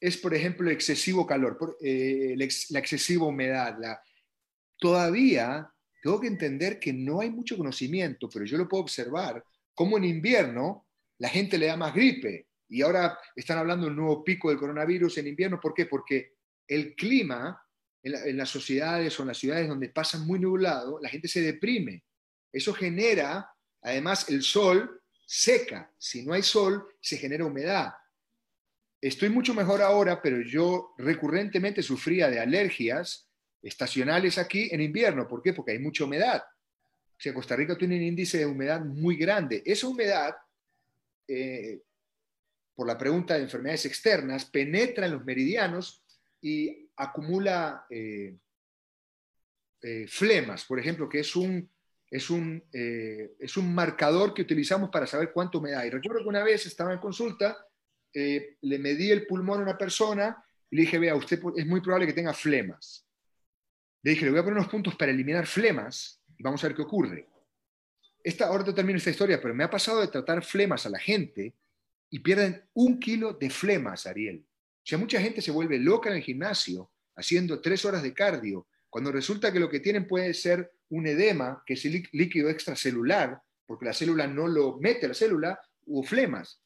[0.00, 3.76] es, por ejemplo, el excesivo calor, eh, la excesiva humedad.
[3.78, 4.02] La...
[4.78, 5.72] Todavía
[6.02, 9.42] tengo que entender que no hay mucho conocimiento, pero yo lo puedo observar,
[9.74, 12.48] como en invierno la gente le da más gripe.
[12.68, 15.60] Y ahora están hablando de un nuevo pico del coronavirus en invierno.
[15.60, 15.86] ¿Por qué?
[15.86, 16.32] Porque
[16.66, 17.62] el clima
[18.02, 22.02] en, las sociedades o en las ciudades donde pasa muy nublado, la gente se deprime.
[22.52, 23.48] Eso genera,
[23.80, 25.92] además, el sol seca.
[25.96, 27.92] Si no hay sol, se genera humedad.
[29.02, 33.28] Estoy mucho mejor ahora, pero yo recurrentemente sufría de alergias
[33.60, 35.26] estacionales aquí en invierno.
[35.26, 35.52] ¿Por qué?
[35.52, 36.40] Porque hay mucha humedad.
[36.40, 39.60] O sea, Costa Rica tiene un índice de humedad muy grande.
[39.66, 40.36] Esa humedad,
[41.26, 41.80] eh,
[42.76, 46.04] por la pregunta de enfermedades externas, penetra en los meridianos
[46.40, 48.36] y acumula eh,
[49.82, 51.68] eh, flemas, por ejemplo, que es un,
[52.08, 55.90] es, un, es un marcador que utilizamos para saber cuánta humedad hay.
[55.90, 57.66] Recuerdo que una vez estaba en consulta,
[58.14, 62.06] le medí el pulmón a una persona y le dije, vea, usted es muy probable
[62.06, 63.06] que tenga flemas.
[64.02, 66.76] Le dije, le voy a poner unos puntos para eliminar flemas y vamos a ver
[66.76, 67.28] qué ocurre.
[68.24, 70.98] Esta, ahora te termino esta historia, pero me ha pasado de tratar flemas a la
[70.98, 71.54] gente
[72.10, 74.44] y pierden un kilo de flemas, Ariel.
[74.44, 78.66] O sea, mucha gente se vuelve loca en el gimnasio haciendo tres horas de cardio,
[78.88, 83.40] cuando resulta que lo que tienen puede ser un edema, que es el líquido extracelular,
[83.66, 86.61] porque la célula no lo mete la célula, o flemas.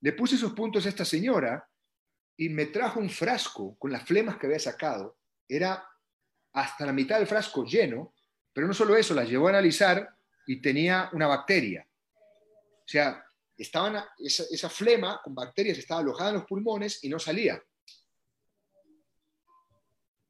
[0.00, 1.68] Le puse esos puntos a esta señora
[2.36, 5.18] y me trajo un frasco con las flemas que había sacado.
[5.48, 5.84] Era
[6.52, 8.14] hasta la mitad del frasco lleno,
[8.52, 10.08] pero no solo eso, las llevó a analizar
[10.46, 11.86] y tenía una bacteria.
[11.86, 13.24] O sea,
[13.56, 17.62] estaban, esa, flema con bacterias estaba alojada en los pulmones y no salía.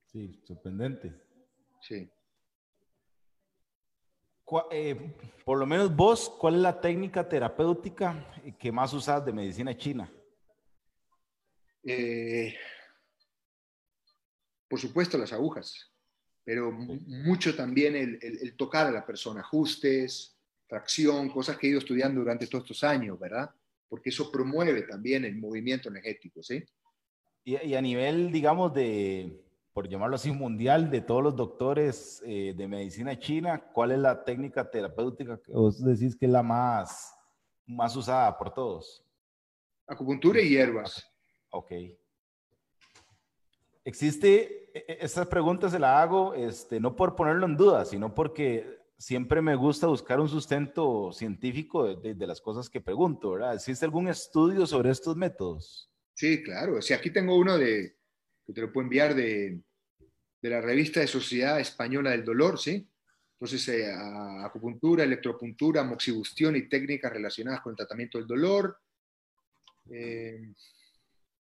[0.07, 1.15] Sí, sorprendente.
[1.83, 2.11] Sí.
[4.71, 9.77] Eh, por lo menos vos, ¿cuál es la técnica terapéutica que más usas de medicina
[9.77, 10.11] china?
[11.85, 12.55] Eh,
[14.69, 15.89] por supuesto, las agujas
[16.49, 20.35] pero mucho también el, tocar a la persona, ajustes,
[20.67, 23.51] tracción, cosas que he ido estudiando durante todos estos años, ¿verdad?
[23.87, 26.65] Porque eso promueve también el movimiento energético, ¿sí?
[27.45, 29.45] Y, a nivel, digamos, de,
[29.79, 34.25] por llamarlo así, mundial, de todos los doctores eh, de medicina china, ¿cuál es la
[34.25, 37.15] técnica terapéutica que vos decís que es la más,
[37.65, 39.07] más usada por todos?
[39.87, 41.09] Acupuntura y hierbas.
[41.51, 41.71] Ok.
[43.85, 48.13] Existe, e, e, esta pregunta se la hago este, no por ponerlo en duda, sino
[48.13, 53.55] porque siempre me gusta buscar un sustento científico de, las cosas que pregunto, ¿verdad?
[53.55, 55.89] ¿Existe algún estudio sobre estos métodos?
[56.15, 56.79] Sí, claro.
[56.79, 57.97] O aquí tengo uno de,
[58.45, 59.63] que te lo puedo enviar de,
[60.41, 62.87] de la revista de Sociedad Española del Dolor, ¿sí?
[63.41, 63.93] Entonces, eh,
[64.43, 68.79] acupuntura, electropuntura, moxibustión y técnicas relacionadas con el tratamiento del dolor.
[69.91, 70.55] Eh,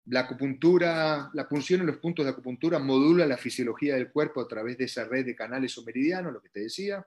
[0.05, 4.47] la acupuntura, la punción en los puntos de acupuntura modula la fisiología del cuerpo a
[4.47, 7.05] través de esa red de canales o meridianos, lo que te decía.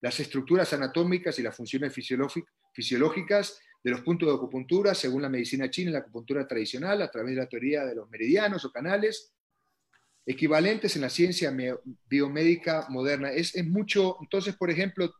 [0.00, 5.70] Las estructuras anatómicas y las funciones fisiológicas de los puntos de acupuntura, según la medicina
[5.70, 9.33] china la acupuntura tradicional, a través de la teoría de los meridianos o canales,
[10.26, 11.54] equivalentes en la ciencia
[12.06, 13.30] biomédica moderna.
[13.30, 15.12] Es, es mucho, entonces, por ejemplo,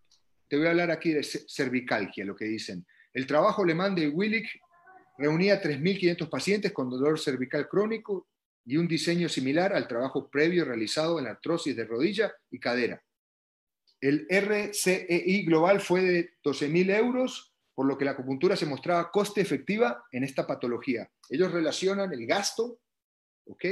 [0.48, 2.86] te voy a hablar aquí de cervicalgia, lo que dicen.
[3.12, 4.48] El trabajo alemán de Willig
[5.18, 8.28] reunía 3.500 pacientes con dolor cervical crónico
[8.64, 13.02] y un diseño similar al trabajo previo realizado en artrosis de rodilla y cadera.
[14.00, 19.40] El RCEI global fue de 12.000 euros, por lo que la acupuntura se mostraba coste
[19.40, 21.10] efectiva en esta patología.
[21.28, 22.80] Ellos relacionan el gasto,
[23.46, 23.64] ¿ok?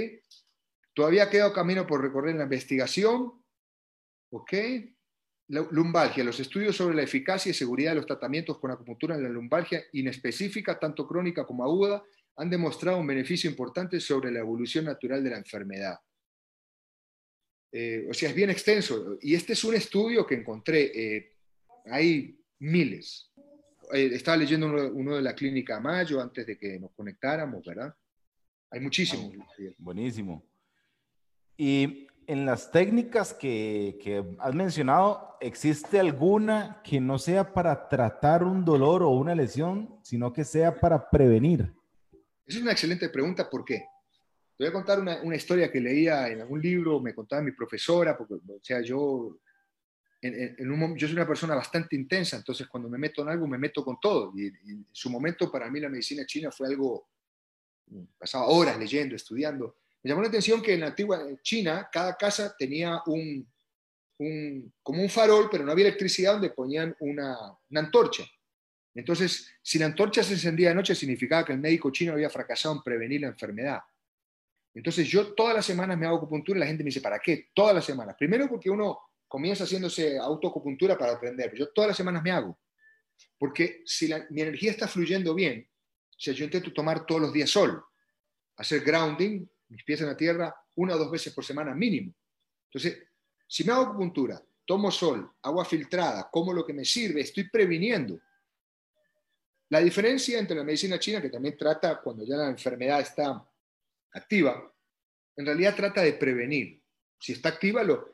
[0.94, 3.32] Todavía queda camino por recorrer en la investigación,
[4.30, 4.52] ¿ok?
[5.48, 9.28] Lumbalgia, los estudios sobre la eficacia y seguridad de los tratamientos con acupuntura en la
[9.28, 12.02] lumbalgia inespecífica, tanto crónica como aguda,
[12.36, 15.98] han demostrado un beneficio importante sobre la evolución natural de la enfermedad.
[17.72, 19.18] Eh, o sea, es bien extenso.
[19.20, 20.92] Y este es un estudio que encontré.
[20.94, 21.36] Eh,
[21.86, 23.30] hay miles.
[23.92, 27.94] Eh, estaba leyendo uno, de la clínica Mayo antes de que nos conectáramos, ¿verdad?
[28.70, 29.34] Hay muchísimos.
[29.78, 30.51] buenísimo.
[31.64, 38.42] Y en las técnicas que, que, has mencionado, ¿existe alguna que no sea para tratar
[38.42, 41.72] un dolor o una lesión, sino que sea para prevenir?
[42.44, 43.48] Esa es una excelente pregunta.
[43.48, 43.76] ¿Por qué?
[44.56, 47.52] Te voy a contar una, una, historia que leía en algún libro, me contaba mi
[47.52, 49.38] profesora, porque, o sea, yo,
[50.20, 53.56] en, un, yo soy una persona bastante intensa, entonces cuando me meto en algo, me
[53.56, 54.32] meto con todo.
[54.34, 57.06] Y, en su momento, para mí, la medicina china fue algo,
[58.18, 59.76] pasaba horas leyendo, estudiando.
[60.02, 63.48] Me llamó la atención que en la antigua China, cada casa tenía un,
[64.18, 67.36] un como un farol, pero no había electricidad, donde ponían una,
[67.70, 68.24] una antorcha.
[68.94, 72.74] Entonces, si la antorcha se encendía de noche, significaba que el médico chino había fracasado
[72.74, 73.80] en prevenir la enfermedad.
[74.74, 77.48] Entonces, yo todas las semanas me hago acupuntura y la gente me dice, ¿para qué?
[77.54, 78.16] Todas las semanas.
[78.18, 81.54] Primero porque uno comienza haciéndose autoacupuntura para aprender.
[81.54, 82.58] Yo todas las semanas me hago.
[83.38, 85.68] Porque si mi energía está fluyendo bien,
[86.10, 87.82] o sea, yo intento tomar todos los días sol,
[88.56, 92.14] hacer grounding, mis pies en la tierra, una o dos veces por semana mínimo.
[92.66, 93.02] Entonces,
[93.46, 98.20] si me hago acupuntura, tomo sol, agua filtrada, como lo que me sirve, estoy previniendo
[99.70, 103.42] la diferencia entre la medicina china, que también trata cuando ya la enfermedad está
[104.12, 104.70] activa,
[105.34, 106.78] en realidad trata de prevenir.
[107.18, 108.12] Si está activa, lo...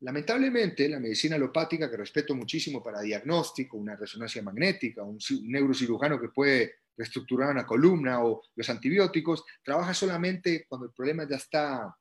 [0.00, 6.28] lamentablemente la medicina alopática, que respeto muchísimo para diagnóstico, una resonancia magnética, un neurocirujano que
[6.28, 11.96] puede reestructurar una columna o los antibióticos, trabaja solamente cuando el problema ya está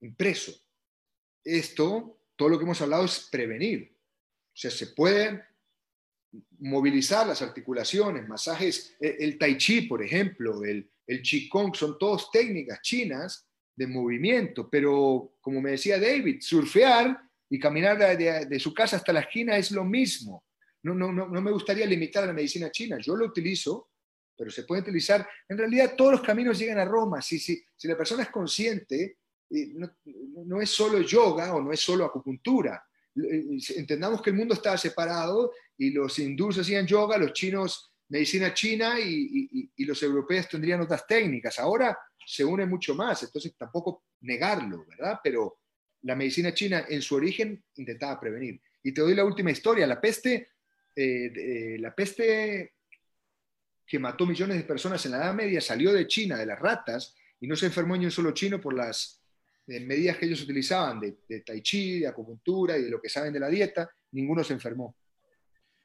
[0.00, 0.52] impreso.
[1.44, 3.94] Esto, todo lo que hemos hablado es prevenir.
[3.94, 5.44] O sea, se puede
[6.58, 12.30] movilizar las articulaciones, masajes, e, el tai chi, por ejemplo, el, el qigong, son todas
[12.30, 18.96] técnicas chinas de movimiento, pero como me decía David, surfear y caminar de, su casa
[18.96, 20.44] hasta la esquina es lo mismo.
[20.84, 23.90] No, no, no, me gustaría limitar a la medicina china, yo lo utilizo,
[24.36, 25.26] pero se puede utilizar.
[25.48, 27.22] En realidad todos los caminos llegan a Roma.
[27.22, 29.18] Si, si, si la persona es consciente,
[29.74, 29.90] no,
[30.46, 34.78] no es solo yoga o no es solo acupuntura, eh, entendamos que el mundo estaba
[34.78, 41.06] separado y los hindúes hacían yoga, los chinos medicina china y, los europeos tendrían otras
[41.06, 41.58] técnicas.
[41.58, 45.18] Ahora se une mucho más, entonces tampoco negarlo, ¿verdad?
[45.24, 45.60] Pero
[46.02, 48.60] la medicina china en su origen intentaba prevenir.
[48.82, 50.50] Y te doy la última historia, la peste,
[50.94, 52.74] eh, eh, la peste
[53.86, 57.14] que mató millones de personas en la Edad Media salió de China, de las ratas,
[57.40, 59.22] y no se enfermó ni un solo chino por las
[59.66, 63.32] en medidas que ellos utilizaban de, tai chi, de acupuntura y de lo que saben
[63.32, 64.96] de la dieta, ninguno se enfermó.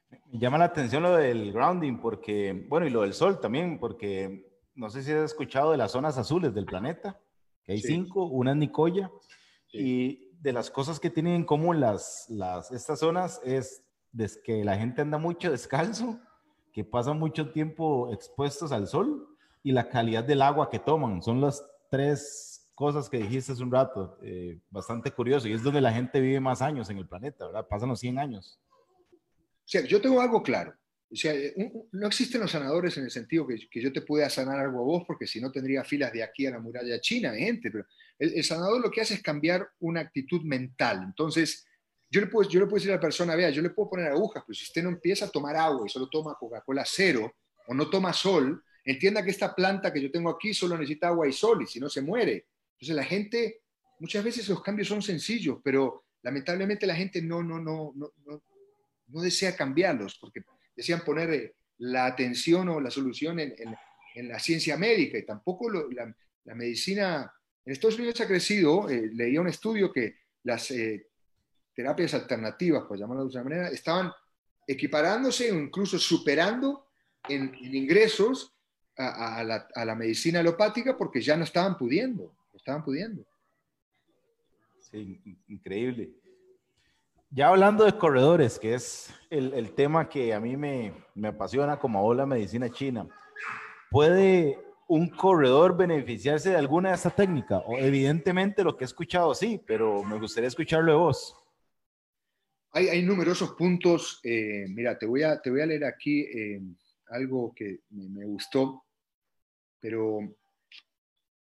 [0.10, 4.48] Me llama la atención lo del grounding, porque, bueno, y lo del sol también, porque
[4.76, 7.20] no sé si has escuchado de las zonas azules del planeta,
[7.63, 9.12] que hay cinco, una es Nicoya,
[9.72, 13.84] y de las cosas que tienen en común las, las, estas zonas es
[14.43, 16.19] que la gente anda mucho descalzo,
[16.73, 19.28] que pasa mucho tiempo expuestos al sol,
[19.63, 21.22] y la calidad del agua que toman.
[21.22, 25.82] Son las tres cosas que dijiste hace un rato, eh, bastante curioso, y es donde
[25.82, 27.68] la gente vive más años en el planeta, ¿verdad?
[27.68, 28.59] Pasan los 100 años.
[29.11, 30.74] O sea, yo tengo algo claro.
[31.09, 31.34] O sea,
[31.91, 34.84] no existen los sanadores en el sentido que, que, yo te pueda sanar algo a
[34.84, 37.86] vos, porque si no tendría filas de aquí a la muralla china, gente, pero
[38.20, 41.01] el, sanador lo que hace es cambiar una actitud mental.
[41.03, 41.65] Entonces,
[42.10, 44.08] yo le, puedo, yo le puedo decir a la persona, vea, yo le puedo poner
[44.08, 47.34] agujas, pero si usted no empieza a tomar agua y solo toma Coca-Cola cero,
[47.68, 51.28] o no toma sol, entienda que esta planta que yo tengo aquí solo necesita agua
[51.28, 52.47] y sol, y si no se muere.
[52.74, 53.62] Entonces la gente,
[53.99, 58.14] muchas veces los cambios son sencillos, pero lamentablemente la gente no, no, no, no,
[59.08, 60.41] no, desea cambiarlos, porque
[60.76, 65.70] desean poner eh, la atención o la solución en, en, la ciencia médica y tampoco
[65.70, 67.32] la, la, medicina.
[67.64, 71.07] En Estados Unidos ha crecido, eh, leía un estudio que las eh,
[71.78, 74.11] terapias alternativas, por llamarlo de una manera, estaban
[74.67, 76.88] equiparándose o incluso superando
[77.30, 78.53] en, ingresos
[78.97, 82.36] a, la, a, medicina alopática porque ya no estaban pudiendo
[82.67, 83.23] estaban pudiendo.
[84.80, 86.11] Sí, increíble.
[87.30, 92.13] Ya hablando de corredores, que es el, tema que a mí me, me, apasiona como
[92.13, 93.07] la medicina china,
[93.89, 97.63] ¿puede un corredor beneficiarse de alguna de estas técnicas?
[97.78, 101.36] Evidentemente lo que he escuchado sí, pero me gustaría escucharlo de vos.
[102.78, 104.19] Hay, hay numerosos puntos.
[104.21, 106.61] Eh, mira, te voy, a, te voy a leer aquí eh,
[107.07, 108.84] algo que me, gustó,
[109.80, 110.19] pero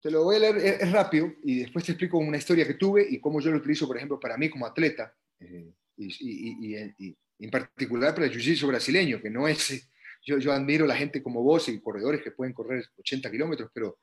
[0.01, 3.05] te lo voy a leer, es, rápido y después te explico una historia que tuve
[3.11, 8.15] y cómo yo lo utilizo, por ejemplo, para mí como atleta eh, y, en particular
[8.15, 9.91] para el jiu-jitsu brasileño, que no es
[10.25, 13.99] yo, admiro la gente como vos y corredores que pueden correr 80 kilómetros, pero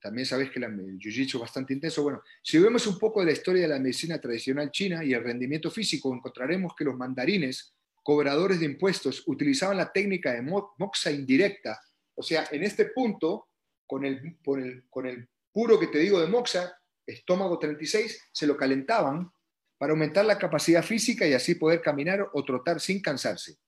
[0.00, 2.02] también sabes que el jiu-jitsu es bastante intenso.
[2.02, 5.22] Bueno, si vemos un poco de la historia de la medicina tradicional china y el
[5.22, 11.80] rendimiento físico, encontraremos que los mandarines, cobradores de impuestos, utilizaban la técnica de moxa indirecta.
[12.14, 13.48] O sea, en este punto,
[13.86, 19.30] con el, con el puro que te digo de moxa, estómago 36, se lo calentaban
[19.78, 23.58] para aumentar la capacidad física y así poder caminar o trotar sin cansarse.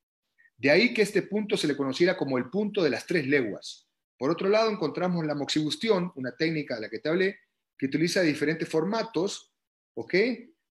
[0.57, 3.88] De ahí que este punto se le conociera como el punto de las tres leguas.
[4.19, 7.39] Por otro lado, encontramos la moxibustión, una técnica de la que te hablé,
[7.79, 9.55] que utiliza diferentes formatos,
[9.95, 10.15] ¿ok?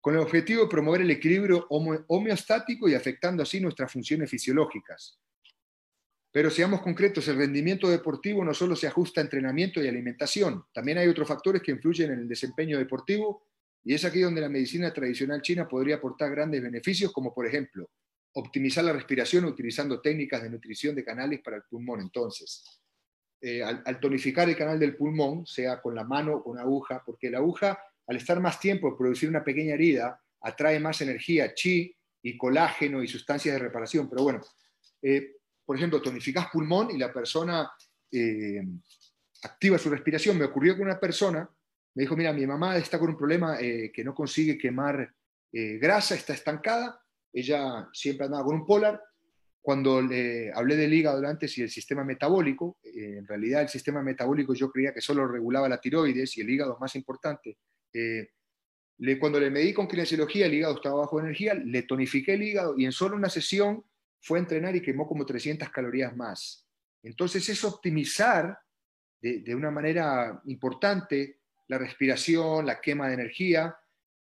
[0.02, 5.20] Con el objetivo de promover el equilibrio homeostático y afectando así nuestras funciones fisiológicas.
[6.32, 10.98] Pero seamos concretos, el rendimiento deportivo no solo se ajusta a entrenamiento y alimentación, también
[10.98, 13.48] hay otros factores que influyen en el desempeño deportivo
[13.84, 17.89] y es aquí donde la medicina tradicional china podría aportar grandes beneficios, como por ejemplo
[18.34, 22.02] optimizar la respiración utilizando técnicas de nutrición de canales para el pulmón.
[22.02, 22.64] Entonces,
[23.40, 27.30] eh, al, tonificar el canal del pulmón, sea con la mano o con aguja, porque
[27.30, 32.38] la aguja, al estar más tiempo producir una pequeña herida, atrae más energía, chi y
[32.38, 34.10] colágeno y sustancias de reparación.
[34.10, 34.42] Pero bueno,
[35.02, 37.70] eh, por ejemplo, tonificas pulmón y la persona
[38.12, 38.62] eh,
[39.44, 40.38] activa su respiración.
[40.38, 41.48] Me ocurrió que una persona
[41.94, 45.12] me dijo, mira, mi mamá está con un problema que no consigue quemar
[45.52, 47.02] grasa, está estancada,
[47.34, 49.02] ella siempre andaba con un polar.
[49.68, 54.01] Cuando le hablé del hígado antes y el sistema metabólico, eh, en realidad el sistema
[54.01, 57.57] metabólico yo creía que solo regulaba la tiroides y el hígado más importante.
[57.91, 58.30] Eh,
[59.20, 62.86] cuando le medí con kinesiología, el hígado estaba bajo energía, le tonifiqué el hígado y
[62.86, 63.84] en solo una sesión
[64.22, 66.65] fue a entrenar y quemó como 300 calorías más.
[67.03, 68.57] Entonces es optimizar
[69.20, 73.76] de, de una manera importante la respiración, la quema de energía,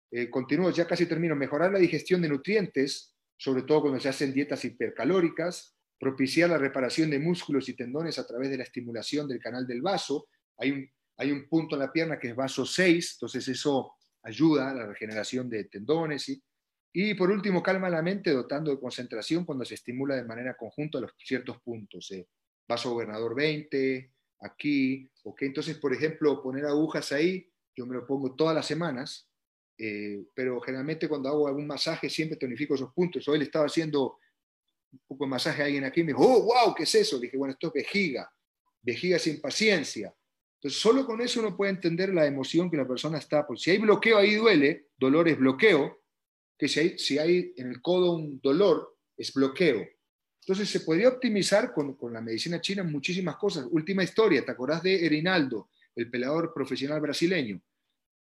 [0.09, 4.33] eh, continúo, ya casi termino, mejorar la digestión de nutrientes, sobre todo cuando se hacen
[4.33, 9.39] dietas hipercalóricas, propiciar la reparación de músculos y tendones a través de la estimulación del
[9.39, 10.27] canal del vaso.
[10.57, 14.71] Hay un, hay un punto en la pierna que es vaso 6, entonces eso ayuda
[14.71, 16.23] a la regeneración de tendones.
[16.23, 16.41] ¿sí?
[16.91, 20.99] Y por último, calma la mente dotando de concentración cuando se estimula de manera conjunta
[20.99, 22.11] los ciertos puntos.
[22.11, 22.27] ¿eh?
[22.67, 24.11] Vaso gobernador 20,
[24.41, 25.41] aquí, ok.
[25.43, 29.29] Entonces, por ejemplo, poner agujas ahí, yo me lo pongo todas las semanas,
[29.77, 33.27] eh, pero generalmente cuando hago algún masaje siempre tonifico esos puntos.
[33.27, 34.19] Hoy le estaba haciendo
[34.91, 37.17] un poco de masaje a alguien aquí y me dijo, oh, wow, ¿qué es eso?
[37.17, 38.31] Le dije, bueno, esto es vejiga,
[38.81, 40.13] vejiga sin paciencia.
[40.55, 43.45] Entonces, solo con eso uno puede entender la emoción que la persona está.
[43.45, 46.03] Porque si hay bloqueo, ahí duele, dolor es bloqueo,
[46.57, 49.85] que si hay, si hay en el codo un dolor, es bloqueo.
[50.41, 53.65] Entonces, se podría optimizar con, con la medicina china muchísimas cosas.
[53.71, 57.61] Última historia, ¿te acordás de Erinaldo, el pelador profesional brasileño?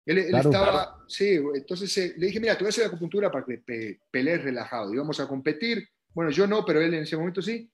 [0.05, 3.59] Él, estaba, sí, entonces eh, le dije, mira, te voy a hacer acupuntura para que
[3.59, 4.93] pe pelees relajado.
[4.93, 7.71] Íbamos a competir, bueno, yo no, pero él en ese momento sí.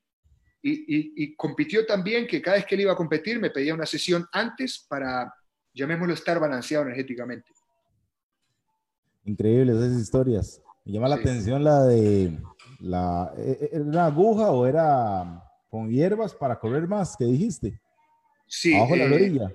[0.61, 3.87] Y, y, compitió también que cada vez que él iba a competir me pedía una
[3.87, 5.33] sesión antes para,
[5.73, 7.51] llamémoslo, estar balanceado energéticamente.
[9.25, 10.63] Increíbles esas historias.
[10.85, 12.39] Me llama la atención la de,
[12.81, 17.17] la, ¿era e, una aguja o era con hierbas para correr más?
[17.17, 17.81] ¿Qué dijiste?
[18.49, 18.75] Sí.
[18.75, 19.53] Abajo la eh, rodilla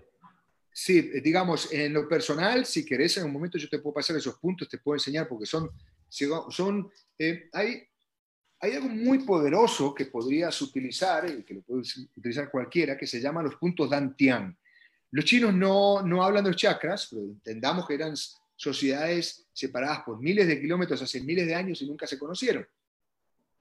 [0.73, 4.17] Sí, eh, digamos, en lo personal, si querés, en un momento yo te puedo pasar
[4.17, 5.69] esos puntos, te puedo enseñar, porque son,
[6.49, 7.83] son eh, hay,
[8.59, 13.21] hay algo muy poderoso que podrías utilizar, y que lo puedes utilizar cualquiera, que se
[13.21, 14.57] llama los puntos Dantian.
[15.11, 18.15] Los chinos no, no hablan de los chakras, pero entendamos que eran
[18.55, 22.67] sociedades separadas por miles de kilómetros hace miles de años y nunca se conocieron.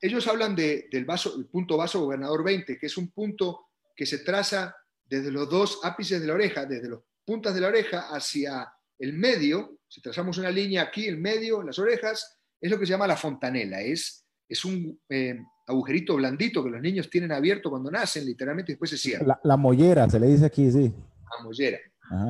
[0.00, 4.06] Ellos hablan de, del vaso, el punto vaso gobernador 20, que es un punto que
[4.06, 4.74] se traza
[5.12, 9.12] desde los dos ápices de la oreja, desde las puntas de la oreja hacia el
[9.12, 12.92] medio, si trazamos una línea aquí, el medio, en las orejas, es lo que se
[12.92, 13.82] llama la fontanela.
[13.82, 18.74] Es, es un eh, agujerito blandito que los niños tienen abierto cuando nacen, literalmente, y
[18.74, 19.38] después se cierra.
[19.44, 20.90] La, mollera, se le dice aquí, sí.
[21.38, 21.78] La mollera.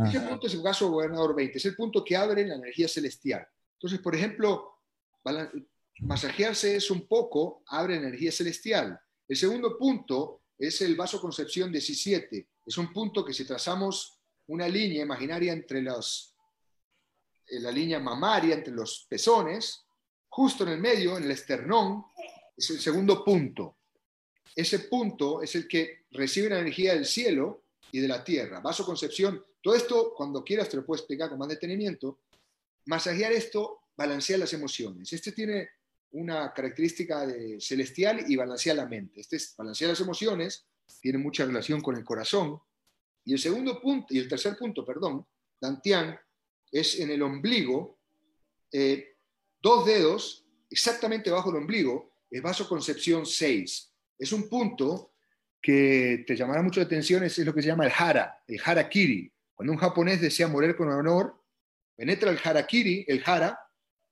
[0.08, 3.46] Ese punto es el caso gobernador 20, es el punto que abre la energía celestial.
[3.74, 4.80] Entonces, por ejemplo,
[6.00, 8.98] masajearse es un poco, abre energía celestial.
[9.28, 14.68] El segundo punto es el vaso concepción 17, es un punto que si trazamos una
[14.68, 16.36] línea imaginaria entre los,
[17.48, 19.84] eh, la línea mamaria, entre los pezones,
[20.28, 22.04] justo en el medio, en el esternón,
[22.56, 23.76] es el segundo punto.
[24.54, 28.60] ese punto es el que recibe la energía del cielo y de la tierra.
[28.60, 32.20] Vasoconcepción, todo esto, cuando quieras, te lo puedo explicar con más detenimiento.
[32.84, 35.12] Masajear esto balancea las emociones.
[35.12, 35.70] Este tiene
[36.12, 39.20] una característica de celestial y balancea la mente.
[39.20, 40.66] Este es balancea las emociones,
[41.00, 42.60] tiene mucha relación con el corazón.
[43.24, 45.26] Y el segundo punto, y el tercer punto, perdón,
[45.60, 46.18] Dantian,
[46.70, 47.98] es en el ombligo,
[48.72, 49.16] eh,
[49.60, 53.92] dos dedos, exactamente bajo el ombligo, es vasoconcepción 6.
[54.18, 55.12] Es un punto
[55.60, 59.30] que te llamará mucho la atención, es, lo que se llama el hara, el harakiri.
[59.54, 61.40] Cuando un japonés desea morir con honor,
[61.94, 63.60] penetra el harakiri, el hara,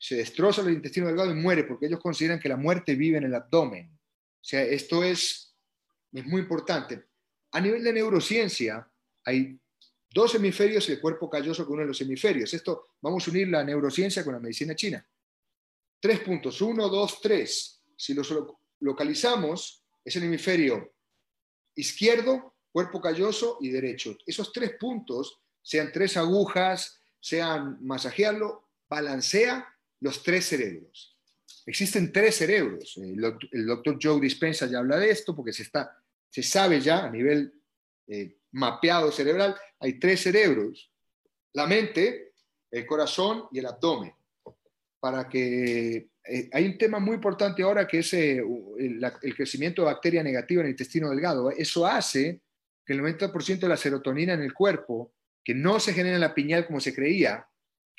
[0.01, 3.25] se destroza el intestino delgado y muere, porque ellos consideran que la muerte vive en
[3.25, 3.93] el abdomen.
[3.93, 5.55] O sea, esto es,
[6.11, 7.05] es muy importante.
[7.53, 8.91] A nivel de neurociencia,
[9.27, 9.61] hay
[10.09, 12.55] dos hemisferios y el cuerpo calloso con uno de los hemisferios.
[12.55, 15.07] Esto, vamos a unir la neurociencia con la medicina china.
[16.01, 17.83] Tres puntos, uno, dos, tres.
[17.95, 18.35] Si los
[18.79, 20.95] localizamos, es el hemisferio
[21.75, 24.17] izquierdo, cuerpo calloso y derecho.
[24.25, 29.67] Esos tres puntos, sean tres agujas, sean masajearlo, balancea
[30.01, 31.17] los tres cerebros.
[31.67, 32.97] Existen tres cerebros.
[32.97, 35.97] El, doctor Joe Dispensa ya habla de esto porque se, está,
[36.29, 37.53] se sabe ya a nivel
[38.09, 40.91] eh, mapeado cerebral, hay tres cerebros.
[41.53, 42.33] La mente,
[42.71, 44.13] el corazón y el abdomen.
[44.99, 48.43] Para que eh, hay un tema muy importante ahora que es eh,
[48.79, 51.51] el, crecimiento de bacteria negativa en el intestino delgado.
[51.51, 52.41] Eso hace
[52.85, 56.35] que el 90% de la serotonina en el cuerpo, que no se genera en la
[56.35, 57.47] piñal como se creía,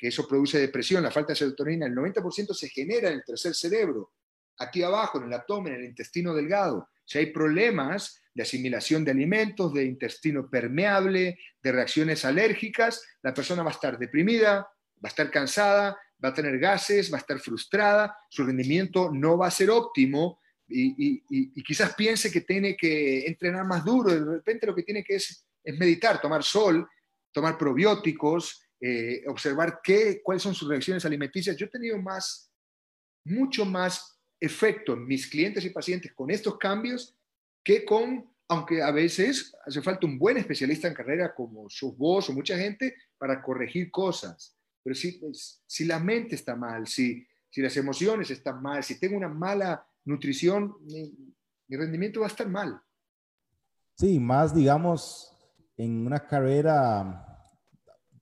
[0.02, 3.54] que eso produce depresión, la falta de serotonina, el 90% se genera en el tercer
[3.54, 4.14] cerebro,
[4.58, 6.88] aquí abajo, en el abdomen, en el intestino delgado.
[7.04, 13.62] Si hay problemas de asimilación de alimentos, de intestino permeable, de reacciones alérgicas, la persona
[13.62, 17.38] va a estar deprimida, va a estar cansada, va a tener gases, va a estar
[17.38, 23.64] frustrada, su rendimiento no va a ser óptimo y, quizás piense que tiene que entrenar
[23.64, 26.88] más duro, de repente lo que tiene que es, es meditar, tomar sol,
[27.30, 31.56] tomar probióticos, eh, observar qué, cuáles son sus reacciones alimenticias.
[31.56, 32.52] Yo he tenido más,
[33.24, 37.16] mucho más efecto en mis clientes y pacientes con estos cambios
[37.64, 42.28] que con, aunque a veces hace falta un buen especialista en carrera como sos vos
[42.28, 44.58] o mucha gente para corregir cosas.
[44.82, 45.20] Pero si,
[45.64, 49.86] si la mente está mal, si, si las emociones están mal, si tengo una mala
[50.04, 51.14] nutrición, mi,
[51.68, 52.82] rendimiento va a estar mal.
[53.96, 55.32] Sí, más digamos
[55.76, 57.31] en una carrera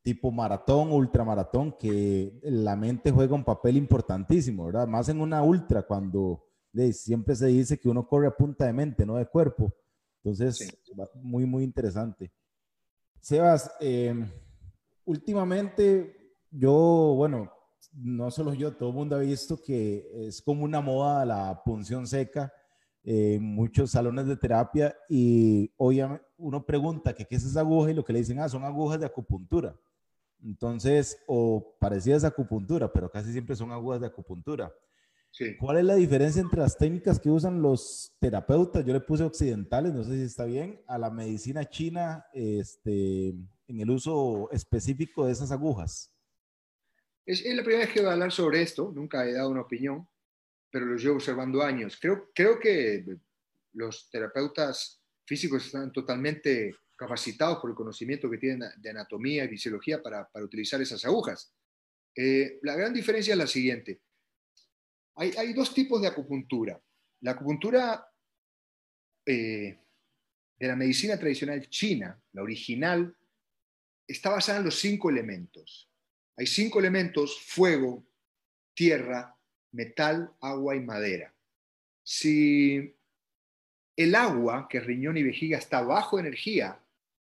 [0.02, 4.86] tipo maratón, ultramaratón, que la mente juega un papel importantísimo, ¿verdad?
[4.86, 6.44] Más en una ultra, cuando
[6.92, 9.74] siempre se dice que uno corre a punta de mente, no de cuerpo.
[10.22, 10.78] Entonces,
[11.14, 12.30] muy, muy interesante.
[13.20, 14.14] Sebas, eh,
[15.04, 17.50] últimamente yo, bueno,
[17.92, 22.06] no solo yo, todo el mundo ha visto que es como una moda la punción
[22.06, 22.52] seca
[23.02, 26.02] en muchos salones de terapia y hoy
[26.36, 29.00] uno pregunta que qué es esa aguja y lo que le dicen, ah, son agujas
[29.00, 29.74] de acupuntura.
[30.44, 34.72] Entonces, o parecidas a acupuntura, pero casi siempre son agujas de acupuntura.
[35.58, 38.84] ¿Cuál es la diferencia entre las técnicas que usan los terapeutas?
[38.84, 43.80] Yo le puse occidentales, no sé si está bien, a la medicina china este, en
[43.80, 46.12] el uso específico de esas agujas.
[47.24, 50.06] Es, la primera vez que voy a hablar sobre esto, nunca he dado una opinión,
[50.70, 51.96] pero lo llevo observando años.
[52.00, 53.04] Creo, creo que
[53.72, 60.02] los terapeutas físicos están totalmente capacitados por el conocimiento que tienen de anatomía y fisiología
[60.02, 61.50] para, para utilizar esas agujas.
[62.14, 64.02] Eh, la gran diferencia es la siguiente.
[65.14, 66.78] Hay, hay dos tipos de acupuntura.
[67.22, 68.06] La acupuntura
[69.24, 69.78] eh,
[70.58, 73.16] de la medicina tradicional china, la original,
[74.06, 75.90] está basada en los cinco elementos.
[76.36, 78.06] Hay cinco elementos, fuego,
[78.74, 79.34] tierra,
[79.72, 81.34] metal, agua y madera.
[82.02, 82.94] Si
[83.96, 86.78] el agua, que es riñón y vejiga, está bajo energía,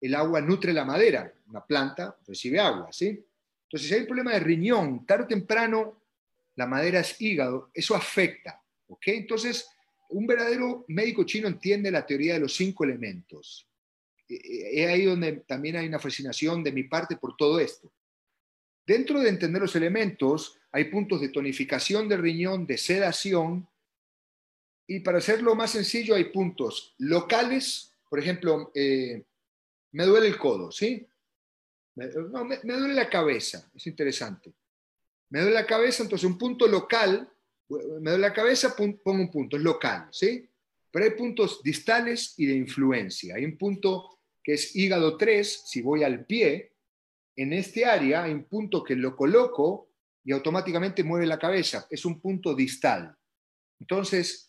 [0.01, 1.33] el agua nutre la madera.
[1.49, 3.25] Una planta recibe agua, ¿sí?
[3.65, 6.03] Entonces, si hay un problema de riñón, tarde o temprano,
[6.57, 9.09] la madera es hígado, eso afecta, ¿ok?
[9.09, 9.69] Entonces,
[10.11, 13.67] un verdadero médico chino entiende la teoría de los cinco elementos.
[14.29, 17.93] Es ahí donde también hay una fascinación de mi parte por todo esto.
[18.87, 23.69] Dentro de entender los elementos, hay puntos de tonificación del riñón, de sedación,
[24.87, 29.23] y para hacerlo más sencillo, hay puntos locales, por ejemplo, eh,
[29.93, 31.07] me duele el codo, ¿sí?
[31.97, 34.53] no, me, duele la cabeza, es interesante.
[35.31, 37.29] Me duele la cabeza, entonces un punto local,
[37.69, 40.49] me duele la cabeza, pongo un punto, es local, ¿sí?
[40.91, 43.35] Pero hay puntos distales y de influencia.
[43.35, 46.73] Hay un punto que es hígado 3, si voy al pie,
[47.37, 49.91] en este área hay un punto que lo coloco
[50.25, 51.87] y automáticamente mueve la cabeza.
[51.89, 53.17] Es un punto distal.
[53.79, 54.48] Entonces,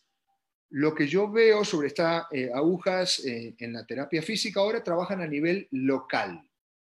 [0.72, 5.22] lo que yo veo sobre estas eh, agujas eh, en la terapia física ahora trabajan
[5.22, 6.48] a nivel local.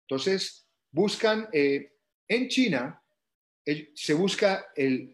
[0.07, 1.93] Entonces, buscan, eh,
[2.27, 2.97] en China,
[3.93, 4.65] se busca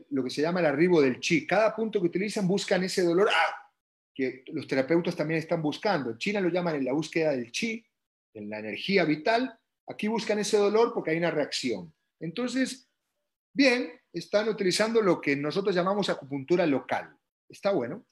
[0.09, 1.45] lo que se llama el arribo del chi.
[1.45, 3.71] Cada punto que utilizan buscan ese dolor ¡ah!
[4.15, 6.11] que los terapeutas también están buscando.
[6.11, 7.85] En China lo llaman en la búsqueda del chi,
[8.33, 9.59] en la energía vital.
[9.85, 11.93] Aquí buscan ese dolor porque hay una reacción.
[12.19, 12.89] Entonces,
[13.53, 17.15] bien, están utilizando lo que nosotros llamamos acupuntura local.
[17.49, 18.05] Está bueno.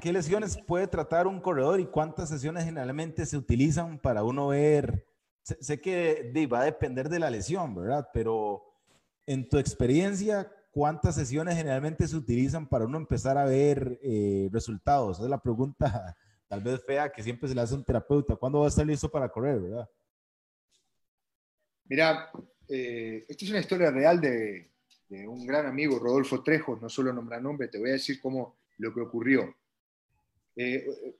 [0.00, 5.06] ¿Qué lesiones puede tratar un corredor y cuántas sesiones generalmente se utilizan para uno ver?
[5.42, 8.08] Sé, que va a depender de la lesión, ¿verdad?
[8.14, 8.64] Pero
[9.26, 15.18] en tu experiencia, ¿cuántas sesiones generalmente se utilizan para uno empezar a ver eh, resultados?
[15.18, 16.16] Esa es la pregunta
[16.48, 18.36] tal vez fea que siempre se le hace a un terapeuta.
[18.36, 19.88] ¿Cuándo va a estar listo para correr, verdad?
[21.84, 22.30] Mira,
[22.68, 24.70] eh, esta es una historia real de,
[25.08, 28.57] de, un gran amigo, Rodolfo Trejo, no solo nombra nombre, te voy a decir cómo
[28.78, 29.54] lo que ocurrió.
[30.56, 31.14] Eh,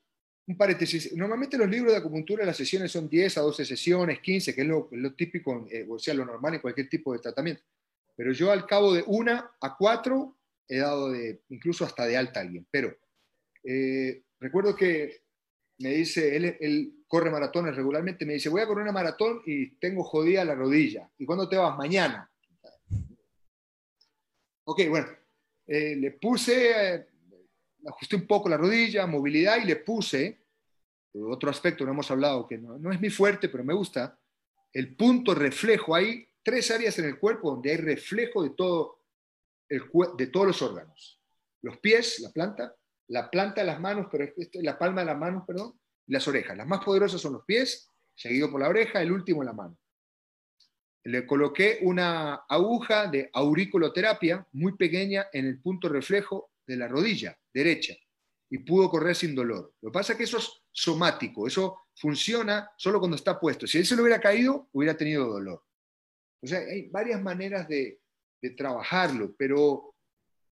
[0.48, 4.54] un paréntesis, normalmente los libros de acupuntura, las sesiones son 10 a 12 sesiones, 15,
[4.54, 7.62] que es lo, típico, eh, o sea, lo normal en cualquier tipo de tratamiento.
[8.16, 12.40] Pero yo al cabo de una a cuatro he dado de, incluso hasta de alta
[12.40, 12.66] a alguien.
[12.70, 12.96] Pero
[13.62, 15.22] eh, recuerdo que
[15.78, 20.02] me dice, él, corre maratones regularmente, me dice, voy a correr una maratón y tengo
[20.02, 21.08] jodida la rodilla.
[21.18, 21.76] ¿Y cuándo te vas?
[21.76, 22.28] Mañana.
[24.64, 25.08] Ok, bueno,
[25.66, 27.06] le puse
[27.86, 30.40] ajusté un poco la rodilla, movilidad y le puse,
[31.12, 34.18] otro aspecto no hemos hablado que no, es mi fuerte, pero me gusta,
[34.72, 35.94] el punto reflejo.
[35.94, 39.02] Hay tres áreas en el cuerpo donde hay reflejo de, todo
[39.68, 39.82] el,
[40.16, 41.20] de todos los órganos.
[41.62, 42.74] Los pies, la planta,
[43.08, 46.56] la planta las manos, pero la palma de las manos, perdón, y las orejas.
[46.56, 49.76] Las más poderosas son los pies, seguido por la oreja, el último la mano.
[51.04, 57.36] Le coloqué una aguja de auriculoterapia muy pequeña en el punto reflejo de la rodilla
[57.52, 57.96] derecha
[58.50, 59.74] y pudo correr sin dolor.
[59.80, 63.66] Lo que pasa es que eso es somático, eso funciona solo cuando está puesto.
[63.66, 65.64] Si él se lo hubiera caído, hubiera tenido dolor.
[66.40, 68.00] O sea, hay varias maneras de,
[68.56, 69.94] trabajarlo, pero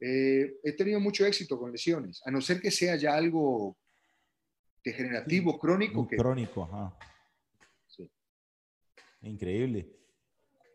[0.01, 3.79] eh, he tenido mucho éxito con lesiones, a no ser que sea ya algo
[4.85, 6.09] degenerativo, crónico.
[6.09, 6.17] Que...
[6.17, 6.99] Crónico, ajá.
[7.87, 8.11] Sí.
[9.23, 9.89] Increíble.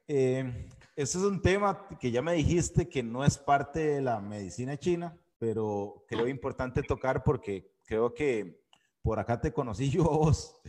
[0.07, 4.21] Eh, ese es un tema que ya me dijiste que no es parte de la
[4.21, 8.63] medicina china, pero creo importante tocar porque creo que
[9.01, 10.61] por acá te conocí yo a vos.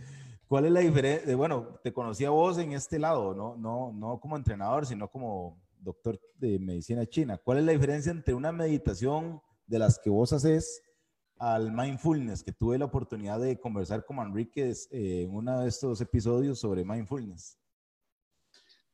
[0.48, 1.36] ¿Cuál es la diferencia?
[1.36, 5.62] Bueno, te conocí a vos en este lado, no, no, no como entrenador, sino como
[5.78, 7.36] doctor de medicina china.
[7.36, 10.82] ¿Cuál es la diferencia entre una meditación de las que vos haces
[11.36, 12.42] al mindfulness?
[12.42, 16.82] Que tuve la oportunidad de conversar con Enríquez eh, en uno de estos episodios sobre
[16.82, 17.58] mindfulness.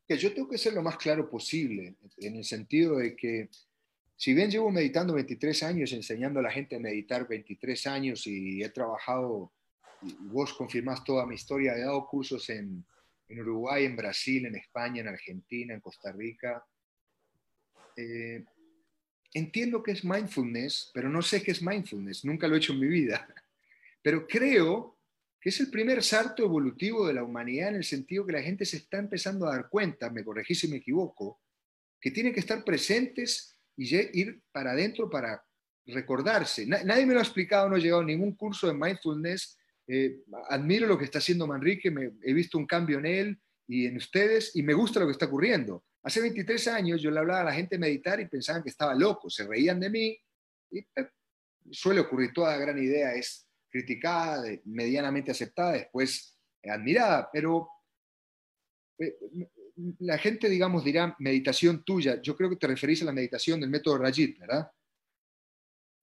[0.09, 3.49] Que yo tengo que ser lo más claro posible, en el sentido de que
[4.19, 8.61] si bien llevo meditando 23 años, enseñando a la gente a meditar 23 años y
[8.65, 9.53] he trabajado,
[10.23, 12.85] vos confirmás toda mi historia, he dado cursos en,
[13.31, 16.67] Uruguay, en Brasil, en España, en Argentina, en Costa Rica.
[17.97, 18.45] Eh,
[19.35, 22.81] entiendo que es mindfulness, pero no sé qué es mindfulness, nunca lo he hecho en
[22.81, 23.33] mi vida.
[24.03, 24.99] Pero creo
[25.41, 28.65] que es el primer salto evolutivo de la humanidad en el sentido que la gente
[28.65, 31.41] se está empezando a dar cuenta, me corregí si me equivoco,
[32.01, 35.43] que tiene que estar presentes y ir para adentro para
[35.87, 36.67] recordarse.
[36.67, 39.57] Nadie me lo ha explicado, no he llegado a ningún curso de mindfulness.
[39.87, 40.21] Eh,
[40.51, 43.97] admiro lo que está haciendo Manrique, me, he visto un cambio en él y en
[43.97, 45.85] ustedes y me gusta lo que está ocurriendo.
[46.03, 49.31] Hace 23 años yo le hablaba a la gente meditar y pensaban que estaba loco,
[49.31, 50.19] se reían de mí
[50.71, 51.09] y eh,
[51.71, 57.69] suele ocurrir, toda gran idea es criticada, medianamente aceptada, después admirada, pero
[58.99, 59.17] eh,
[59.99, 62.21] la gente, digamos, dirá meditación tuya.
[62.21, 64.71] Yo creo que te referís a la meditación del método Rajit, ¿verdad?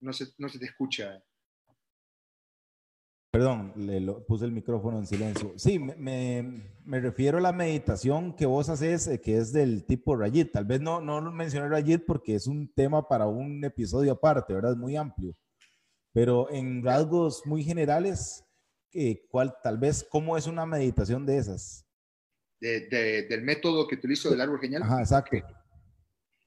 [0.02, 1.22] No se, no se te escucha.
[3.32, 5.54] Perdón, le puse el micrófono en silencio.
[5.58, 10.54] Sí, me, refiero a la meditación que vos haces, eh, que es del tipo Rajit.
[10.54, 14.72] Tal vez no, no mencioné Rajit porque es un tema para un episodio aparte, ¿verdad?
[14.72, 15.36] Es muy amplio.
[16.14, 18.46] Pero en rasgos muy generales,
[18.94, 21.85] eh, ¿cuál, tal vez, ¿cómo es una meditación de esas?
[22.66, 24.84] Del método que utilizo del árbol genial.
[24.84, 25.38] Ajá, exacto.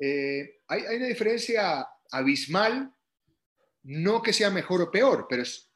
[0.01, 2.93] Eh, hay, hay, una diferencia abismal,
[3.85, 5.71] no que sea mejor o peor, pero es,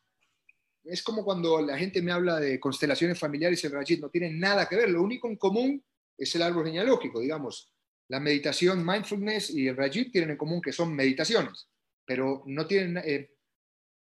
[0.85, 4.39] es como cuando la gente me habla de constelaciones familiares y el Rajit, no tienen
[4.39, 5.85] nada que ver, lo único en común
[6.17, 7.73] es el árbol genealógico, digamos.
[8.09, 11.69] La meditación mindfulness y el Rajit tienen en común que son meditaciones,
[12.05, 12.99] pero no tienen...
[13.05, 13.31] Eh,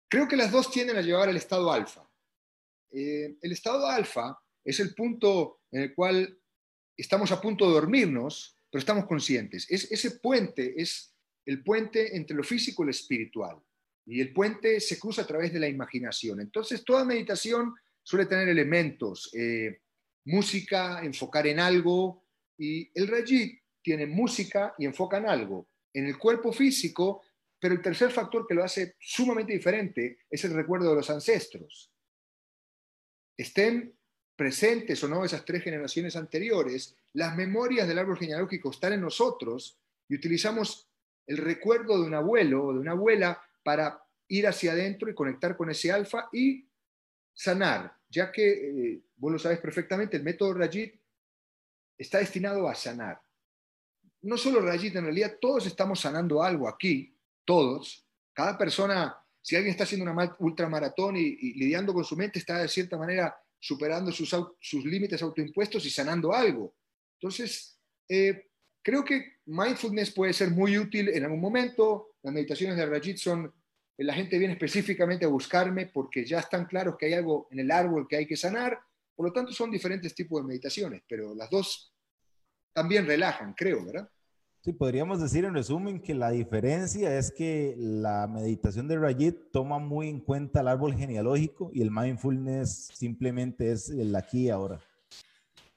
[0.10, 2.08] creo que las dos tienden a llevar al estado alfa.
[2.92, 6.40] Eh, el estado alfa es el punto en el cual
[6.96, 9.70] estamos a punto de dormirnos, pero estamos conscientes.
[9.70, 11.14] Es, ese puente es
[11.46, 13.58] el puente entre lo físico y lo espiritual.
[14.06, 16.42] Y el puente se cruza a través de la imaginación.
[16.42, 19.80] Entonces, toda meditación suele tener elementos, eh,
[20.26, 22.26] música, enfocar en algo,
[22.58, 27.22] y el Rajit tiene música y enfoca en algo, en el cuerpo físico,
[27.60, 31.92] pero el tercer factor que lo hace sumamente diferente es el recuerdo de los ancestros.
[33.38, 33.98] Estén
[34.36, 39.78] presentes o no esas tres generaciones anteriores, las memorias del árbol genealógico están en nosotros
[40.08, 40.90] y utilizamos
[41.28, 45.56] el recuerdo de un abuelo o de una abuela para ir hacia adentro y conectar
[45.56, 46.68] con ese alfa y
[47.34, 50.96] sanar, ya que, eh, vos lo sabes perfectamente, el método Rajit
[51.98, 53.22] está destinado a sanar.
[54.22, 57.16] No solo Rajit, en realidad todos estamos sanando algo aquí,
[57.46, 58.08] todos.
[58.34, 62.60] Cada persona, si alguien está haciendo una ultramaratón y, y lidiando con su mente, está
[62.60, 66.76] de cierta manera superando sus, sus límites autoimpuestos y sanando algo.
[67.14, 68.50] Entonces, eh,
[68.82, 72.16] creo que mindfulness puede ser muy útil en algún momento.
[72.24, 73.54] Las meditaciones de Rajit son,
[74.00, 77.72] la gente viene específicamente a buscarme porque ya están claros que hay algo en el
[77.72, 78.78] árbol que hay que sanar.
[79.16, 81.94] Por lo tanto, son diferentes tipos de meditaciones, pero las dos
[82.74, 84.10] también relajan, creo, ¿verdad?
[84.64, 89.78] Sí, podríamos decir en resumen que la diferencia es que la meditación de Rajit toma
[89.78, 94.80] muy en cuenta el árbol genealógico y el mindfulness simplemente es el aquí y ahora.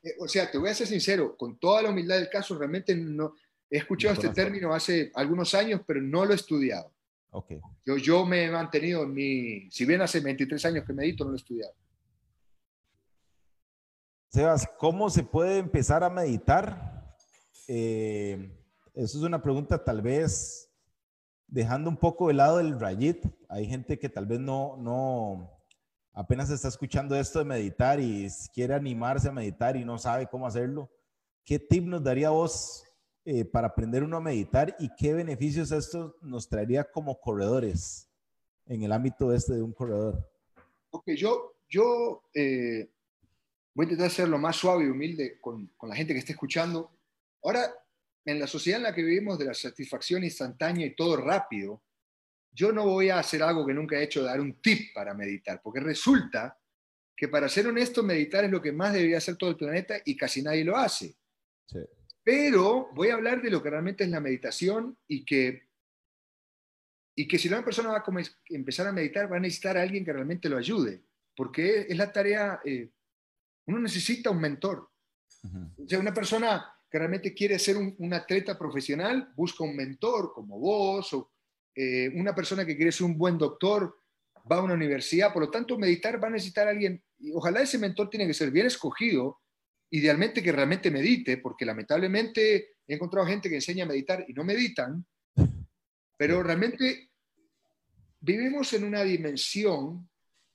[0.05, 2.95] Eh, o sea, te voy a ser sincero, con toda la humildad del caso, realmente
[2.95, 3.34] no
[3.68, 6.93] he escuchado este término hace algunos años, pero no lo he estudiado.
[7.32, 7.61] Okay.
[7.84, 11.30] Yo, yo me he mantenido en mi, si bien hace 23 años que medito, no
[11.30, 11.74] lo he estudiado.
[14.30, 17.16] Sebas, ¿cómo se puede empezar a meditar?
[17.66, 18.49] Eh,
[18.97, 20.72] eso es una pregunta tal vez
[21.47, 23.26] dejando un poco de lado el rayit.
[23.47, 25.51] Hay gente que tal vez no, no,
[26.14, 30.47] apenas está escuchando esto de meditar y quiere animarse a meditar y no sabe cómo
[30.47, 30.90] hacerlo.
[31.44, 32.84] ¿Qué tip nos daría vos
[33.26, 38.09] eh, para aprender uno a meditar y qué beneficios esto nos traería como corredores
[38.64, 40.26] en el ámbito este de un corredor?
[40.88, 42.90] Ok, yo, yo eh,
[43.74, 46.32] voy a intentar ser lo más suave y humilde con, con la gente que esté
[46.32, 46.90] escuchando.
[47.42, 47.70] Ahora,
[48.26, 51.82] en la sociedad en la que vivimos de la satisfacción instantánea y todo rápido,
[52.52, 55.60] yo no voy a hacer algo que nunca he hecho, dar un tip para meditar,
[55.62, 56.58] porque resulta
[57.16, 60.16] que para ser honesto, meditar es lo que más debería hacer todo el planeta y
[60.16, 61.16] casi nadie lo hace.
[62.22, 65.68] Pero voy a hablar de lo que realmente es la meditación y que,
[67.14, 68.04] y que si una persona va a
[68.48, 71.04] empezar a meditar, va a necesitar a alguien que realmente lo ayude,
[71.36, 72.90] porque es la tarea, eh,
[73.66, 74.90] uno necesita un mentor.
[75.78, 80.59] O sea, una persona que realmente quiere ser un, atleta profesional, busca un mentor como
[80.59, 81.32] vos, o
[81.74, 83.99] eh, una persona que quiere ser un buen doctor,
[84.51, 87.62] va a una universidad, por lo tanto, meditar va a necesitar a alguien, y ojalá
[87.62, 89.41] ese mentor tiene que ser bien escogido,
[89.91, 94.45] idealmente que realmente medite, porque lamentablemente he encontrado gente que enseña a meditar y no
[94.45, 95.05] meditan,
[96.16, 97.11] pero realmente
[98.20, 100.09] vivimos en una dimensión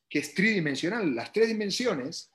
[0.09, 1.15] que es tridimensional.
[1.15, 2.31] Las tres dimensiones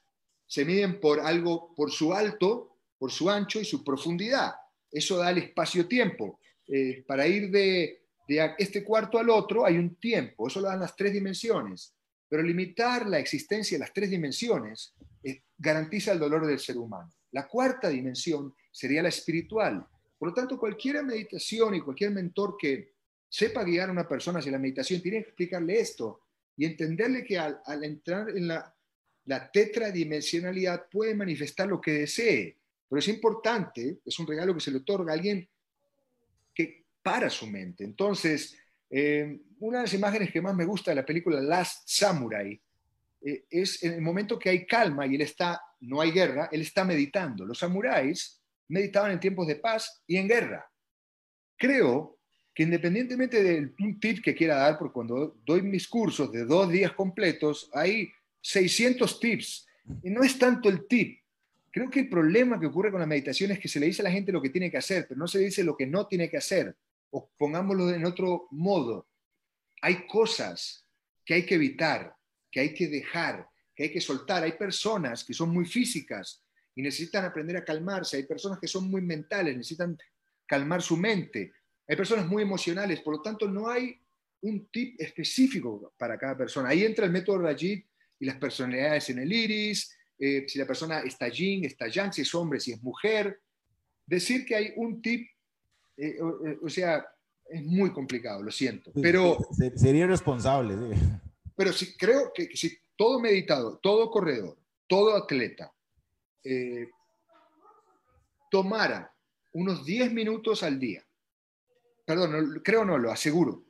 [0.47, 4.55] se miden por algo, por su alto, por su ancho y su profundidad.
[4.91, 6.41] Eso da el espacio-tiempo.
[6.69, 8.03] Eh, para ir de,
[8.59, 11.95] este cuarto al otro hay un tiempo, eso lo dan las tres dimensiones.
[12.29, 17.13] Pero limitar la existencia de las tres dimensiones eh, garantiza el dolor del ser humano.
[17.33, 19.87] La cuarta dimensión sería la espiritual.
[20.19, 22.95] Por lo tanto, cualquier meditación y cualquier mentor que
[23.29, 26.21] sepa guiar a una persona hacia la meditación tiene que explicarle esto
[26.57, 28.75] y entenderle que al, entrar en la,
[29.27, 32.57] la tetradimensionalidad puede manifestar lo que desee
[32.89, 35.49] pero es importante, es un regalo que se le otorga a alguien
[36.55, 37.84] que para su mente.
[37.84, 38.57] Entonces,
[38.91, 42.61] eh, una de las imágenes que más me gusta de la película Last Samurai
[43.22, 46.61] eh, es en el momento que hay calma y él está, no hay guerra, él
[46.61, 47.45] está meditando.
[47.45, 50.70] Los samuráis meditaban en tiempos de paz y en guerra.
[51.57, 52.18] Creo
[52.55, 56.93] que independientemente del tip que quiera dar, porque cuando doy mis cursos de dos días
[56.93, 58.11] completos, hay
[58.41, 59.66] 600 tips.
[60.03, 61.18] Y no es tanto el tip,
[61.77, 64.05] Creo que el problema que ocurre con la meditación es que se le dice a
[64.05, 66.07] la gente lo que tiene que hacer, pero no se le dice lo que no
[66.07, 66.74] tiene que hacer.
[67.11, 69.11] O pongámoslo en otro modo.
[69.83, 70.87] Hay cosas
[71.22, 72.16] que hay que evitar,
[72.51, 74.43] que hay que dejar, que hay que soltar.
[74.43, 76.43] Hay personas que son muy físicas
[76.74, 78.16] y necesitan aprender a calmarse.
[78.16, 79.99] Hay personas que son muy mentales, necesitan
[80.47, 81.53] calmar su mente.
[81.87, 84.01] Hay personas muy emocionales, por lo tanto no hay
[84.41, 86.70] un tip específico para cada persona.
[86.70, 87.87] Ahí entra el método Rajit
[88.18, 92.23] y las personalidades en el iris, eh, si la persona está yin, está yang, si
[92.23, 93.41] es hombre, si es mujer.
[94.07, 95.29] Decir que hay un tip,
[95.97, 96.19] eh,
[96.62, 97.07] o, sea,
[97.49, 98.93] es muy complicado, lo siento.
[98.95, 99.39] Pero,
[99.75, 100.75] Sería irresponsable.
[101.57, 104.57] Pero sí, creo que, si todo meditado, todo corredor,
[104.87, 105.73] todo atleta,
[106.45, 106.89] eh,
[108.51, 109.12] tomara
[109.53, 111.05] unos 10 minutos al día,
[112.05, 113.64] perdón, creo no, lo aseguro,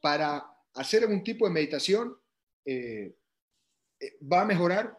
[0.00, 2.16] para hacer algún tipo de meditación,
[2.64, 3.16] eh,
[3.98, 4.98] eh, va a mejorar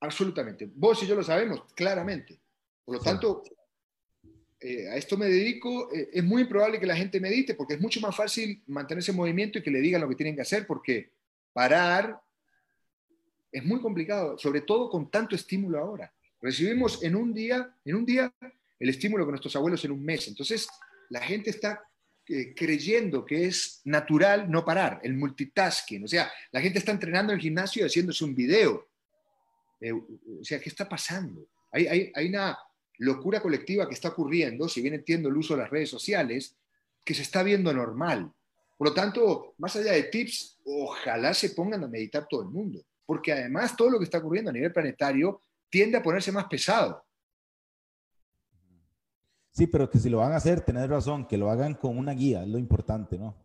[0.00, 0.68] absolutamente.
[0.74, 2.38] Vos y yo lo sabemos claramente.
[2.84, 3.42] Por lo tanto,
[4.58, 5.90] eh, a esto me dedico.
[5.92, 9.58] es muy probable que la gente medite porque es mucho más fácil mantenerse en movimiento
[9.58, 11.10] y que le digan lo que tienen que hacer porque
[11.52, 12.20] parar
[13.52, 16.12] es muy complicado, sobre todo con tanto estímulo ahora.
[16.40, 18.32] Recibimos en un día, en un día
[18.78, 20.28] el estímulo con nuestros abuelos en un mes.
[20.28, 20.68] Entonces,
[21.10, 21.82] la gente está
[22.26, 26.04] eh, creyendo que es natural no parar, el multitasking.
[26.04, 28.88] O sea, la gente está entrenando en el gimnasio y haciéndose un video.
[29.80, 31.46] Eh, o sea, ¿qué está pasando?
[31.72, 32.58] Hay, hay, hay, una
[32.98, 36.56] locura colectiva que está ocurriendo, si bien entiendo el uso de las redes sociales,
[37.04, 38.30] que se está viendo normal.
[38.76, 42.82] Por lo tanto, más allá de tips, ojalá se pongan a meditar todo el mundo,
[43.06, 47.04] porque además todo lo que está ocurriendo a nivel planetario tiende a ponerse más pesado.
[49.52, 52.12] Sí, pero que si lo van a hacer, tenés razón, que lo hagan con una
[52.12, 53.36] guía, es lo importante, ¿no?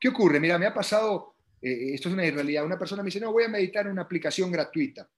[0.00, 0.40] ¿Qué ocurre?
[0.40, 1.31] Mira, me ha pasado,
[1.62, 4.02] eh, esto es una realidad, una persona me dice, no, voy a meditar en una
[4.02, 5.08] aplicación gratuita.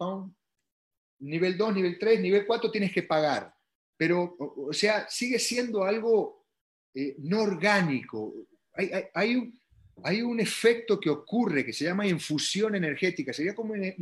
[1.20, 3.52] Nivel 2, nivel 3, nivel 4 tienes que pagar.
[3.96, 6.46] Pero, o, sea, sigue siendo algo
[6.94, 8.34] eh, no orgánico.
[8.74, 9.60] Hay, hay, hay, un,
[10.02, 13.94] hay, un, efecto que ocurre que se llama infusión energética, sería como una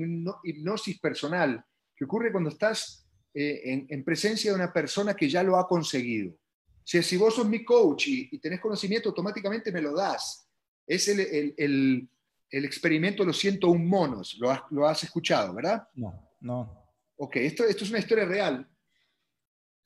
[0.43, 1.63] hipnosis personal,
[1.95, 3.03] que ocurre cuando estás
[3.35, 6.37] eh, en, presencia de una persona que ya lo ha conseguido.
[6.85, 10.47] Si, si vos sos mi coach y, tenés conocimiento, automáticamente me lo das.
[10.87, 12.11] Es el,
[12.53, 14.37] experimento de los 101 monos.
[14.39, 15.89] Lo has, lo has, escuchado, ¿verdad?
[15.95, 16.95] No, no.
[17.17, 18.69] Ok, esto, esto es una historia real.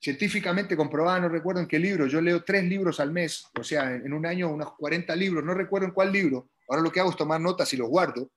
[0.01, 2.07] Científicamente comprobada, no recuerdo en qué libro.
[2.07, 5.45] Yo leo tres libros al mes, o sea, en, en un año unos 40 libros,
[5.45, 6.51] no recuerdo en cuál libro.
[6.69, 8.31] Ahora lo que hago es tomar notas y los guardo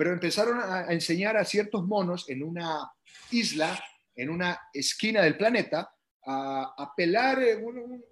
[0.00, 2.90] pero empezaron a, enseñar a ciertos monos en una
[3.32, 3.78] isla,
[4.16, 5.94] en una esquina del planeta,
[6.24, 7.62] a, pelar eh,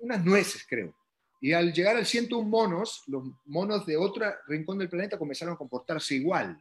[0.00, 0.94] unas nueces, creo.
[1.40, 5.58] Y al llegar al 101 monos, los monos de otro rincón del planeta comenzaron a
[5.58, 6.60] comportarse igual.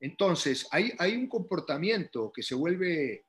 [0.00, 3.26] Entonces, hay, un comportamiento que se vuelve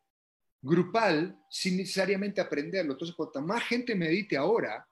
[0.61, 2.93] grupal sin necesariamente aprenderlo.
[2.93, 4.87] Entonces, cuanto más gente medite ahora,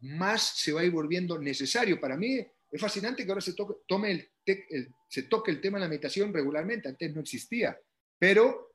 [0.00, 2.00] más se va a ir volviendo necesario.
[2.00, 7.14] Para mí es fascinante que ahora se toque el tema de la meditación regularmente, antes
[7.14, 7.78] no existía.
[8.18, 8.67] Pero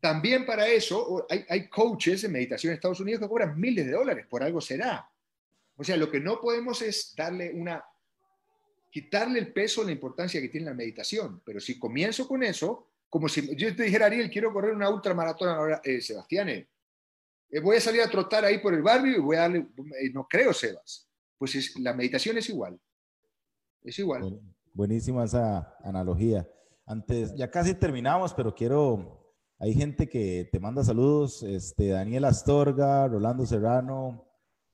[0.00, 3.92] también para eso hay, hay coaches de meditación en Estados Unidos que cobran miles de
[3.92, 5.10] dólares, por algo será.
[5.76, 7.84] O sea, lo que no podemos es darle una,
[8.90, 11.40] quitarle el peso, la importancia que tiene la meditación.
[11.44, 15.48] Pero si comienzo con eso, como si yo te dijera, Ariel, quiero correr una ultramaratón
[15.48, 16.66] ahora, eh, Sebastián, eh,
[17.62, 19.68] voy a salir a trotar ahí por el barrio y voy a darle,
[20.00, 21.08] eh, no creo, Sebas.
[21.38, 22.78] Pues la meditación es igual.
[23.82, 24.40] Es igual.
[24.74, 26.48] Buenísima esa analogía.
[26.84, 29.17] Antes, ya casi terminamos, pero quiero,
[29.60, 34.24] hay gente que te manda saludos, este, Daniel Astorga, Rolando Serrano,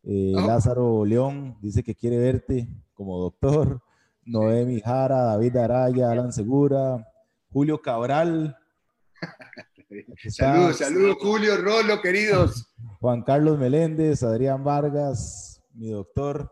[0.02, 0.46] eh, oh.
[0.46, 3.82] Lázaro León, dice que quiere verte como doctor,
[4.24, 7.06] Noemi Jara, David Araya, Alan Segura,
[7.50, 8.56] Julio Cabral.
[10.28, 12.74] saludos, saludos Julio, Rolo, queridos.
[13.00, 16.50] Juan Carlos Meléndez, Adrián Vargas, mi doctor.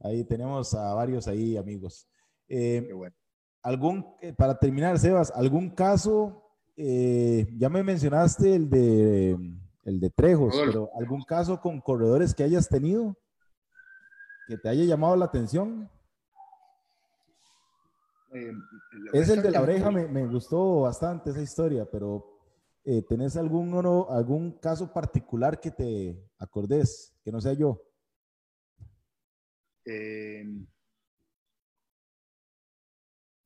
[0.00, 2.08] Ahí tenemos a varios ahí amigos.
[2.48, 2.88] Eh,
[3.62, 6.41] algún, eh, para terminar, Sebas, ¿algún caso?
[6.76, 9.38] Eh, ya me mencionaste el de,
[9.84, 13.16] el de Trejos, pero ¿algún caso con corredores que hayas tenido
[14.46, 15.90] que te haya llamado la atención?
[19.12, 22.40] es el de la oreja, me, me, gustó bastante esa historia, pero
[23.06, 23.74] ¿tenés algún,
[24.08, 27.78] algún caso particular que te acordes, que no sea yo?
[29.84, 30.44] Eh,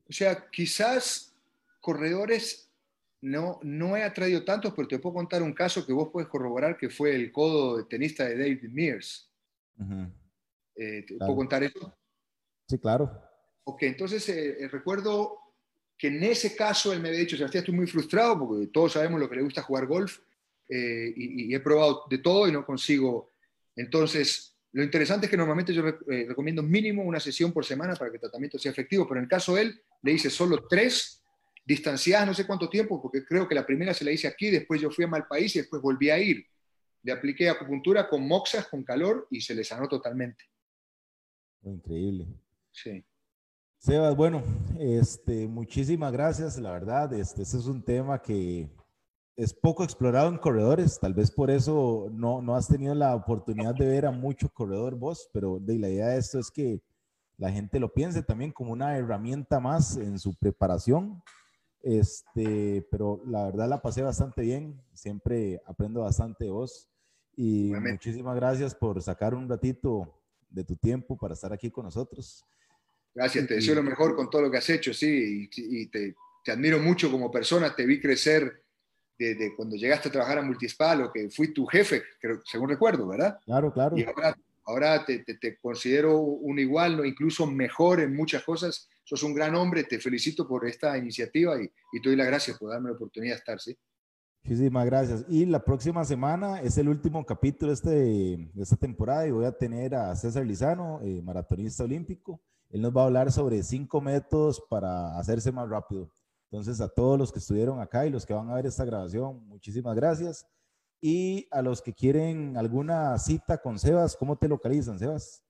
[0.09, 1.35] o sea, quizás
[1.81, 2.66] corredores
[3.23, 6.77] no, no he atraído tantos, pero te puedo contar un caso que vos puedes corroborar
[6.77, 9.31] que fue el codo de tenista de David Mears.
[10.77, 11.95] Eh, ¿Te puedo contar eso?
[12.69, 13.11] Sí, claro.
[13.65, 15.39] Ok, entonces eh, eh, recuerdo
[15.99, 19.19] que en ese caso él me había dicho, Sebastián, estoy muy frustrado porque todos sabemos
[19.19, 20.19] lo que le gusta jugar golf
[20.69, 23.31] y, y, he probado de todo y no consigo.
[23.77, 28.17] Entonces, lo interesante es que normalmente yo recomiendo mínimo una sesión por semana para que
[28.17, 31.25] el tratamiento sea efectivo, pero en el caso de él le hice solo tres
[31.67, 34.81] distanciadas, no sé cuánto tiempo, porque creo que la primera se la hice aquí, después
[34.81, 36.47] yo fui a Malpaís y después volví a ir.
[37.03, 40.45] Le apliqué acupuntura con moxas, con calor y se le sanó totalmente.
[41.63, 42.29] Increíble.
[42.73, 43.05] Sí.
[43.79, 44.43] Sebas, bueno,
[44.79, 48.71] este, muchísimas gracias, la verdad, este, este es un tema que
[49.37, 53.75] es poco explorado en corredores, tal vez por eso no, no has tenido la oportunidad
[53.75, 56.81] de ver a mucho corredor vos, pero de, la idea de esto es que
[57.37, 61.23] la gente lo piense también como una herramienta más en su preparación.
[61.87, 64.83] Este, pero la verdad la pasé bastante bien.
[64.93, 66.89] Siempre aprendo bastante de vos.
[67.37, 70.21] Y muchísimas gracias por sacar un ratito
[70.51, 72.45] de tu tiempo para estar aquí con nosotros.
[73.15, 76.15] Gracias, te deseo lo mejor con todo lo que has hecho, sí, y, te,
[76.45, 78.63] te, admiro mucho como persona, te vi crecer
[79.19, 82.03] desde cuando llegaste a trabajar a Multispal, que fui tu jefe,
[82.45, 83.39] según recuerdo, ¿verdad?
[83.45, 83.97] Claro, claro.
[83.97, 87.05] Y ahora, ahora te, te, considero un igual, ¿no?
[87.05, 88.89] incluso mejor en muchas cosas.
[89.07, 92.59] Sos un gran hombre, te felicito por esta iniciativa y, y te doy las gracias
[92.59, 93.79] por darme la oportunidad de estar, ¿sí?
[94.43, 95.25] Muchísimas gracias.
[95.29, 99.53] Y la próxima semana es el último capítulo este, de esta temporada y voy a
[99.53, 102.41] tener a César Lizano, eh, maratonista olímpico.
[102.71, 106.13] Él nos va a hablar sobre cinco métodos para hacerse más rápido.
[106.51, 109.47] Entonces, a todos los que estuvieron acá y los que van a ver esta grabación,
[109.47, 110.47] muchísimas gracias.
[111.01, 115.45] Y a los que quieren alguna cita con Sebas, ¿cómo te localizan, Sebas?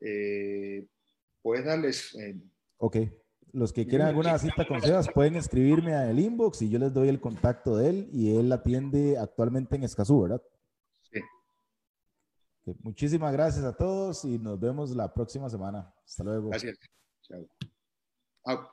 [0.00, 0.86] Eh,
[1.48, 2.14] puedes darles.
[2.14, 2.38] Eh,
[2.76, 2.96] ok.
[3.52, 7.08] Los que quieran alguna cita con Sebas pueden escribirme al inbox y yo les doy
[7.08, 10.42] el contacto de él y él atiende actualmente en Escazú, ¿verdad?
[11.00, 11.20] Sí.
[12.82, 15.90] Muchísimas gracias a todos y nos vemos la próxima semana.
[16.04, 16.50] Hasta luego.
[16.50, 16.76] Gracias.
[17.22, 18.70] Chao.